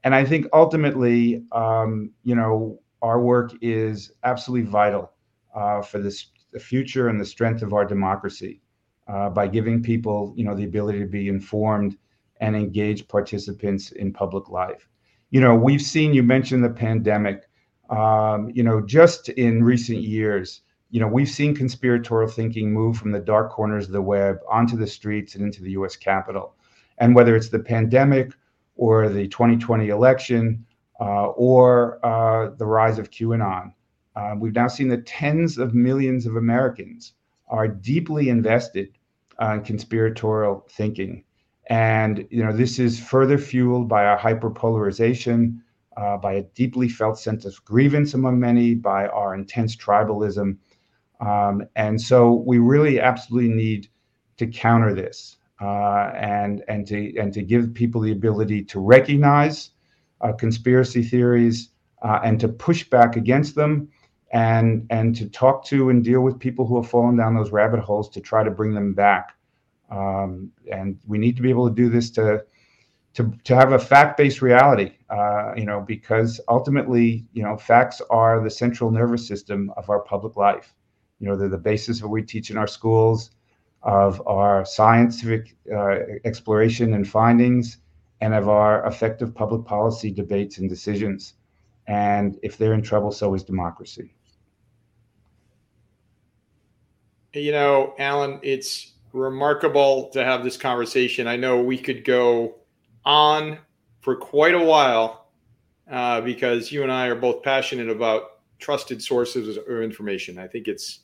And 0.03 0.13
I 0.13 0.23
think 0.23 0.45
ultimately, 0.53 1.43
um, 1.51 2.11
you 2.23 2.35
know, 2.35 2.79
our 3.01 3.19
work 3.19 3.53
is 3.61 4.11
absolutely 4.23 4.69
vital 4.69 5.11
uh, 5.55 5.81
for 5.81 5.99
this, 5.99 6.27
the 6.51 6.59
future 6.59 7.09
and 7.09 7.19
the 7.19 7.25
strength 7.25 7.61
of 7.61 7.73
our 7.73 7.85
democracy 7.85 8.61
uh, 9.07 9.29
by 9.29 9.47
giving 9.47 9.81
people, 9.81 10.33
you 10.35 10.43
know, 10.43 10.55
the 10.55 10.63
ability 10.63 10.99
to 10.99 11.05
be 11.05 11.27
informed 11.27 11.97
and 12.41 12.55
engage 12.55 13.07
participants 13.07 13.91
in 13.91 14.11
public 14.11 14.49
life. 14.49 14.87
You 15.31 15.41
know, 15.41 15.55
we've 15.55 15.81
seen, 15.81 16.13
you 16.13 16.23
mentioned 16.23 16.63
the 16.63 16.69
pandemic, 16.69 17.43
um, 17.89 18.49
you 18.53 18.63
know, 18.63 18.81
just 18.81 19.29
in 19.29 19.63
recent 19.63 20.01
years, 20.01 20.61
you 20.91 20.99
know, 20.99 21.07
we've 21.07 21.29
seen 21.29 21.55
conspiratorial 21.55 22.29
thinking 22.29 22.71
move 22.71 22.97
from 22.97 23.11
the 23.11 23.19
dark 23.19 23.51
corners 23.51 23.87
of 23.87 23.91
the 23.91 24.01
web 24.01 24.37
onto 24.49 24.77
the 24.77 24.87
streets 24.87 25.35
and 25.35 25.43
into 25.43 25.61
the 25.61 25.71
US 25.71 25.95
Capitol. 25.95 26.55
And 26.97 27.15
whether 27.15 27.36
it's 27.36 27.49
the 27.49 27.60
pandemic 27.60 28.31
or 28.75 29.10
the 29.10 29.27
2020 29.27 29.89
election 29.89 30.65
uh, 30.99 31.27
or 31.27 31.99
uh, 32.05 32.51
the 32.58 32.65
rise 32.65 32.99
of 32.99 33.12
QAnon, 33.12 33.73
uh, 34.15 34.36
we've 34.39 34.55
now 34.55 34.67
seen 34.67 34.88
that 34.89 35.05
tens 35.05 35.58
of 35.58 35.73
millions 35.73 36.25
of 36.25 36.36
Americans 36.36 37.13
are 37.47 37.67
deeply 37.67 38.29
invested 38.29 38.97
in 39.41 39.62
conspiratorial 39.63 40.65
thinking. 40.69 41.23
And 41.69 42.27
you 42.29 42.43
know, 42.43 42.53
this 42.53 42.79
is 42.79 42.99
further 42.99 43.38
fueled 43.38 43.89
by 43.89 44.05
our 44.05 44.17
hyperpolarization, 44.17 45.60
uh, 45.97 46.17
by 46.17 46.34
a 46.34 46.43
deeply 46.43 46.88
felt 46.88 47.19
sense 47.19 47.45
of 47.45 47.63
grievance 47.65 48.13
among 48.13 48.39
many, 48.39 48.75
by 48.75 49.08
our 49.08 49.34
intense 49.34 49.75
tribalism. 49.75 50.58
Um, 51.19 51.65
and 51.75 51.99
so 51.99 52.43
we 52.45 52.60
really 52.60 52.99
absolutely 52.99 53.53
need 53.53 53.89
to 54.38 54.47
counter 54.47 54.93
this 54.93 55.38
uh, 55.61 56.11
and 56.15 56.63
and 56.67 56.85
to 56.87 57.17
and 57.17 57.33
to 57.33 57.41
give 57.41 57.73
people 57.73 58.01
the 58.01 58.11
ability 58.11 58.63
to 58.63 58.79
recognize 58.79 59.71
uh, 60.21 60.33
conspiracy 60.33 61.01
theories 61.01 61.69
uh, 62.01 62.19
and 62.23 62.39
to 62.39 62.47
push 62.47 62.83
back 62.89 63.15
against 63.15 63.55
them 63.55 63.89
and 64.31 64.85
and 64.89 65.15
to 65.15 65.29
talk 65.29 65.63
to 65.65 65.89
and 65.89 66.03
deal 66.03 66.21
with 66.21 66.39
people 66.39 66.65
who 66.67 66.75
have 66.81 66.89
fallen 66.89 67.15
down 67.15 67.35
those 67.35 67.51
rabbit 67.51 67.79
holes 67.79 68.09
to 68.09 68.19
try 68.19 68.43
to 68.43 68.51
bring 68.51 68.73
them 68.73 68.93
back. 68.93 69.35
Um, 69.89 70.51
and 70.71 70.99
we 71.07 71.17
need 71.17 71.35
to 71.37 71.41
be 71.41 71.49
able 71.49 71.69
to 71.69 71.75
do 71.75 71.89
this 71.89 72.09
to 72.11 72.43
to, 73.13 73.31
to 73.45 73.55
have 73.55 73.71
a 73.71 73.79
fact-based 73.79 74.41
reality 74.41 74.91
uh, 75.09 75.53
you 75.55 75.65
know 75.65 75.79
because 75.79 76.41
ultimately 76.49 77.25
you 77.31 77.43
know 77.43 77.55
facts 77.55 78.01
are 78.09 78.43
the 78.43 78.49
central 78.49 78.91
nervous 78.91 79.25
system 79.25 79.71
of 79.77 79.89
our 79.89 80.01
public 80.01 80.35
life. 80.35 80.73
You 81.19 81.27
know 81.27 81.37
they're 81.37 81.47
the 81.47 81.57
basis 81.57 81.99
of 81.99 82.03
what 82.03 82.11
we 82.11 82.23
teach 82.23 82.49
in 82.49 82.57
our 82.57 82.67
schools 82.67 83.31
of 83.85 84.21
our 84.25 84.65
scientific 84.65 85.55
uh, 85.71 85.97
exploration 86.25 86.95
and 86.95 87.07
findings 87.07 87.77
and 88.19 88.33
of 88.33 88.49
our 88.49 88.85
effective 88.87 89.33
public 89.33 89.63
policy 89.63 90.11
debates 90.11 90.57
and 90.57 90.67
decisions. 90.67 91.35
And 91.87 92.39
if 92.41 92.57
they're 92.57 92.73
in 92.73 92.81
trouble, 92.81 93.11
so 93.11 93.35
is 93.35 93.43
democracy. 93.43 94.15
You 97.33 97.51
know, 97.51 97.93
Alan, 97.99 98.39
it's 98.41 98.93
remarkable 99.13 100.09
to 100.09 100.23
have 100.23 100.43
this 100.43 100.57
conversation. 100.57 101.27
I 101.27 101.35
know 101.35 101.61
we 101.61 101.77
could 101.77 102.03
go 102.03 102.55
on 103.03 103.59
for 104.01 104.15
quite 104.15 104.55
a 104.55 104.63
while 104.63 105.27
uh, 105.91 106.21
because 106.21 106.71
you 106.71 106.81
and 106.81 106.91
I 106.91 107.07
are 107.07 107.15
both 107.15 107.43
passionate 107.43 107.89
about 107.89 108.39
trusted 108.57 109.03
sources 109.03 109.57
of 109.57 109.67
information. 109.67 110.39
I 110.39 110.47
think 110.47 110.67
it's, 110.67 111.01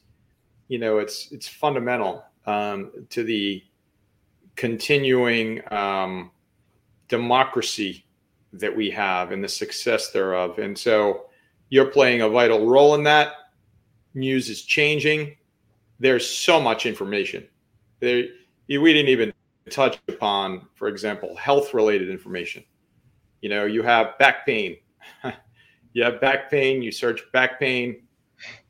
you 0.67 0.79
know, 0.79 0.97
it's 0.97 1.31
it's 1.31 1.47
fundamental 1.47 2.23
um, 2.45 2.91
to 3.10 3.23
the 3.23 3.63
continuing 4.56 5.62
um, 5.71 6.32
democracy 7.08 8.06
that 8.54 8.75
we 8.75 8.89
have 8.89 9.32
and 9.32 9.43
the 9.43 9.49
success 9.49 10.12
thereof. 10.12 10.60
And 10.60 10.77
so 10.77 11.25
you're 11.69 11.86
playing 11.86 12.21
a 12.21 12.30
vital 12.30 12.67
role 12.67 12.95
in 12.95 13.04
that. 13.04 13.34
News 14.13 14.49
is 14.49 14.63
changing. 14.63 15.38
There's 15.99 16.27
so 16.27 16.60
much 16.60 16.86
information. 16.86 17.47
There, 17.99 18.25
we 18.67 18.93
didn't 18.93 19.10
even 19.10 19.34
touch 19.69 19.99
upon, 20.08 20.67
for 20.75 20.88
example, 20.88 21.36
health 21.36 21.73
related 21.73 22.10
information. 22.10 22.63
You 23.41 23.49
know, 23.49 23.65
you 23.65 23.84
have 23.84 24.17
back 24.17 24.45
pain. 24.45 24.77
you 25.93 26.04
have 26.04 26.19
back 26.19 26.51
pain, 26.51 26.82
you 26.82 26.91
search 26.91 27.21
back 27.32 27.60
pain. 27.60 28.04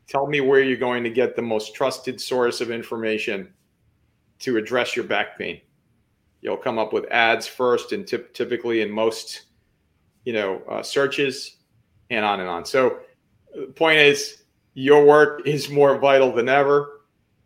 Tell 0.06 0.26
me 0.26 0.40
where 0.40 0.62
you're 0.62 0.76
going 0.76 1.02
to 1.04 1.10
get 1.10 1.36
the 1.36 1.42
most 1.42 1.74
trusted 1.74 2.20
source 2.20 2.60
of 2.60 2.70
information 2.70 3.52
to 4.42 4.56
address 4.56 4.94
your 4.94 5.04
back 5.04 5.38
pain. 5.38 5.60
You'll 6.40 6.56
come 6.56 6.78
up 6.78 6.92
with 6.92 7.06
ads 7.10 7.46
first, 7.46 7.92
and 7.92 8.06
tip, 8.06 8.34
typically 8.34 8.82
in 8.82 8.90
most, 8.90 9.42
you 10.24 10.32
know, 10.32 10.60
uh, 10.68 10.82
searches, 10.82 11.56
and 12.10 12.24
on 12.24 12.40
and 12.40 12.48
on. 12.48 12.64
So, 12.64 12.98
the 13.54 13.66
point 13.66 13.98
is, 13.98 14.42
your 14.74 15.04
work 15.04 15.46
is 15.46 15.70
more 15.70 15.98
vital 15.98 16.32
than 16.32 16.48
ever. 16.48 17.02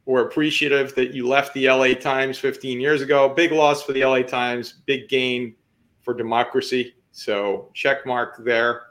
We're 0.06 0.26
appreciative 0.26 0.94
that 0.94 1.12
you 1.12 1.26
left 1.28 1.52
the 1.52 1.68
LA 1.68 1.94
Times 1.94 2.38
15 2.38 2.80
years 2.80 3.02
ago. 3.02 3.28
Big 3.28 3.52
loss 3.52 3.82
for 3.82 3.92
the 3.92 4.04
LA 4.04 4.22
Times, 4.22 4.74
big 4.86 5.08
gain 5.08 5.54
for 6.00 6.14
democracy. 6.14 6.94
So, 7.12 7.70
check 7.74 8.06
mark 8.06 8.42
there. 8.44 8.82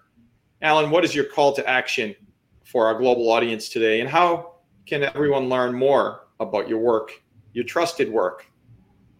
Alan, 0.61 0.91
what 0.91 1.03
is 1.03 1.15
your 1.15 1.25
call 1.25 1.53
to 1.53 1.67
action 1.67 2.15
for 2.63 2.85
our 2.85 2.95
global 2.95 3.31
audience 3.31 3.69
today, 3.69 4.01
and 4.01 4.09
how 4.09 4.55
can 4.85 5.03
everyone 5.03 5.49
learn 5.49 5.73
more 5.73 6.27
about 6.39 6.69
your 6.69 6.79
work 6.79 7.11
your 7.55 7.63
trusted 7.63 8.11
work 8.11 8.45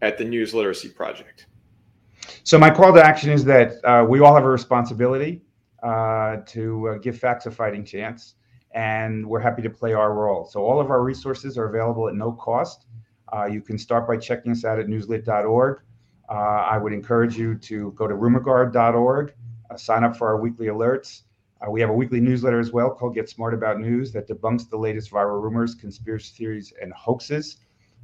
at 0.02 0.18
the 0.18 0.26
News 0.26 0.54
Literacy 0.54 0.90
Project? 0.90 1.48
So, 2.44 2.60
my 2.60 2.70
call 2.70 2.94
to 2.94 3.02
action 3.02 3.32
is 3.32 3.46
that 3.46 3.84
uh, 3.86 4.06
we 4.08 4.20
all 4.20 4.36
have 4.36 4.44
a 4.44 4.50
responsibility 4.50 5.42
uh, 5.82 6.38
to 6.48 6.90
uh, 6.90 6.98
give 6.98 7.18
facts 7.18 7.46
a 7.46 7.52
fighting 7.52 7.86
chance, 7.86 8.36
and 8.72 9.26
we're 9.26 9.40
happy 9.40 9.62
to 9.62 9.70
play 9.70 9.94
our 9.94 10.14
role. 10.14 10.46
So, 10.46 10.62
all 10.62 10.82
of 10.82 10.92
our 10.92 11.02
resources 11.02 11.58
are 11.58 11.70
available 11.70 12.10
at 12.10 12.16
no 12.16 12.34
cost. 12.34 12.88
Uh, 13.32 13.46
you 13.46 13.62
can 13.62 13.78
start 13.78 14.06
by 14.08 14.18
checking 14.18 14.52
us 14.52 14.66
out 14.66 14.80
at 14.80 14.88
newslit.org. 14.88 15.82
Uh, 16.28 16.34
I 16.34 16.78
would 16.78 16.92
encourage 16.92 17.38
you 17.38 17.56
to 17.56 17.92
go 17.92 18.08
to 18.08 18.16
rumorguard.org, 18.16 19.34
uh, 19.70 19.78
sign 19.78 20.04
up 20.04 20.18
for 20.18 20.28
our 20.28 20.42
weekly 20.42 20.68
alerts. 20.68 21.22
we 21.70 21.80
have 21.80 21.90
a 21.90 21.94
weekly 21.94 22.20
newsletter 22.20 22.60
as 22.60 22.72
well 22.72 22.92
called 22.92 23.16
Get 23.16 23.30
Smart 23.30 23.54
About 23.54 23.80
News 23.80 24.12
that 24.12 24.28
debunks 24.28 24.70
the 24.70 24.78
latest 24.78 25.10
viral 25.10 25.42
rumors, 25.42 25.74
conspiracy 25.74 26.34
theories, 26.36 26.74
and 26.82 26.92
hoaxes 26.94 27.58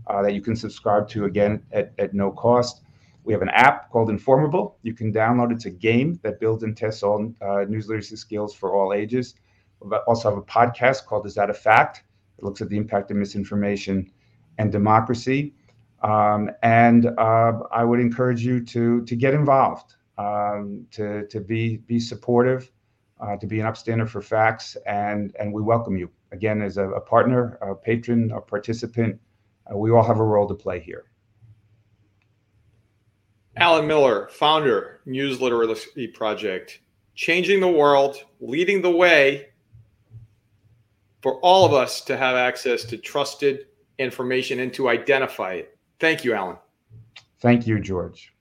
uh, 0.08 0.22
that 0.22 0.34
you 0.34 0.42
can 0.42 0.56
subscribe 0.56 1.08
to 1.10 1.26
again 1.26 1.62
at, 1.72 1.94
at 1.98 2.14
no 2.14 2.32
cost. 2.32 2.82
We 3.24 3.34
have 3.34 3.42
an 3.42 3.50
app 3.50 3.92
called 3.92 4.10
Informable. 4.10 4.76
You 4.82 4.94
can 4.94 5.14
download. 5.14 5.52
It's 5.52 5.66
a 5.66 5.72
game 5.72 6.20
that 6.24 6.40
builds 6.40 6.64
and 6.64 6.76
tests 6.76 7.04
all 7.04 7.34
uh, 7.42 7.66
news 7.68 7.88
literacy 7.88 8.16
skills 8.16 8.56
for 8.56 8.76
all 8.76 8.94
ages. 8.94 9.36
We 9.80 9.96
also 10.08 10.30
have 10.30 10.38
a 10.38 10.44
podcast 10.44 11.06
called 11.06 11.26
Is 11.26 11.36
That 11.36 11.50
a 11.50 11.54
Fact? 11.54 12.04
It 12.38 12.44
looks 12.44 12.62
at 12.62 12.70
the 12.70 12.78
impact 12.78 13.12
of 13.12 13.18
misinformation 13.18 14.12
and 14.58 14.72
democracy. 14.72 15.54
Um, 16.04 16.50
and 16.64 17.08
uh, 17.20 17.60
I 17.72 17.84
would 17.84 18.00
encourage 18.00 18.44
you 18.44 18.66
to 18.66 19.06
to 19.06 19.16
get 19.16 19.36
involved, 19.36 19.96
um, 20.18 20.88
to 20.92 21.28
to 21.28 21.40
be 21.40 21.78
be 21.78 22.00
supportive, 22.00 22.72
uh, 23.20 23.38
to 23.38 23.46
be 23.46 23.60
an 23.60 23.68
upstander 23.68 24.10
for 24.10 24.22
facts, 24.22 24.76
and 24.88 25.36
and 25.40 25.54
we 25.54 25.62
welcome 25.62 25.96
you 25.96 26.10
again 26.32 26.64
as 26.64 26.78
a, 26.78 26.90
a 26.90 27.02
partner, 27.02 27.60
a 27.62 27.76
patron, 27.76 28.32
a 28.32 28.42
participant 28.42 29.20
we 29.74 29.92
all 29.92 30.04
have 30.04 30.20
a 30.20 30.24
role 30.24 30.48
to 30.48 30.54
play 30.54 30.80
here. 30.80 31.06
Alan 33.58 33.88
Miller, 33.88 34.30
founder, 34.32 35.02
News 35.06 35.42
Literacy 35.42 36.08
Project, 36.08 36.80
changing 37.16 37.60
the 37.60 37.68
world, 37.68 38.24
leading 38.40 38.82
the 38.82 38.90
way 38.90 39.50
for 41.22 41.34
all 41.42 41.66
of 41.66 41.74
us 41.74 42.02
to 42.02 42.18
have 42.18 42.36
access 42.36 42.84
to 42.86 42.98
trusted 42.98 43.68
information 44.00 44.62
and 44.62 44.74
to 44.74 44.90
identify 44.90 45.54
it. 45.54 45.78
Thank 46.00 46.24
you, 46.24 46.34
Alan. 46.34 46.58
Thank 47.40 47.68
you, 47.68 47.80
George. 47.80 48.34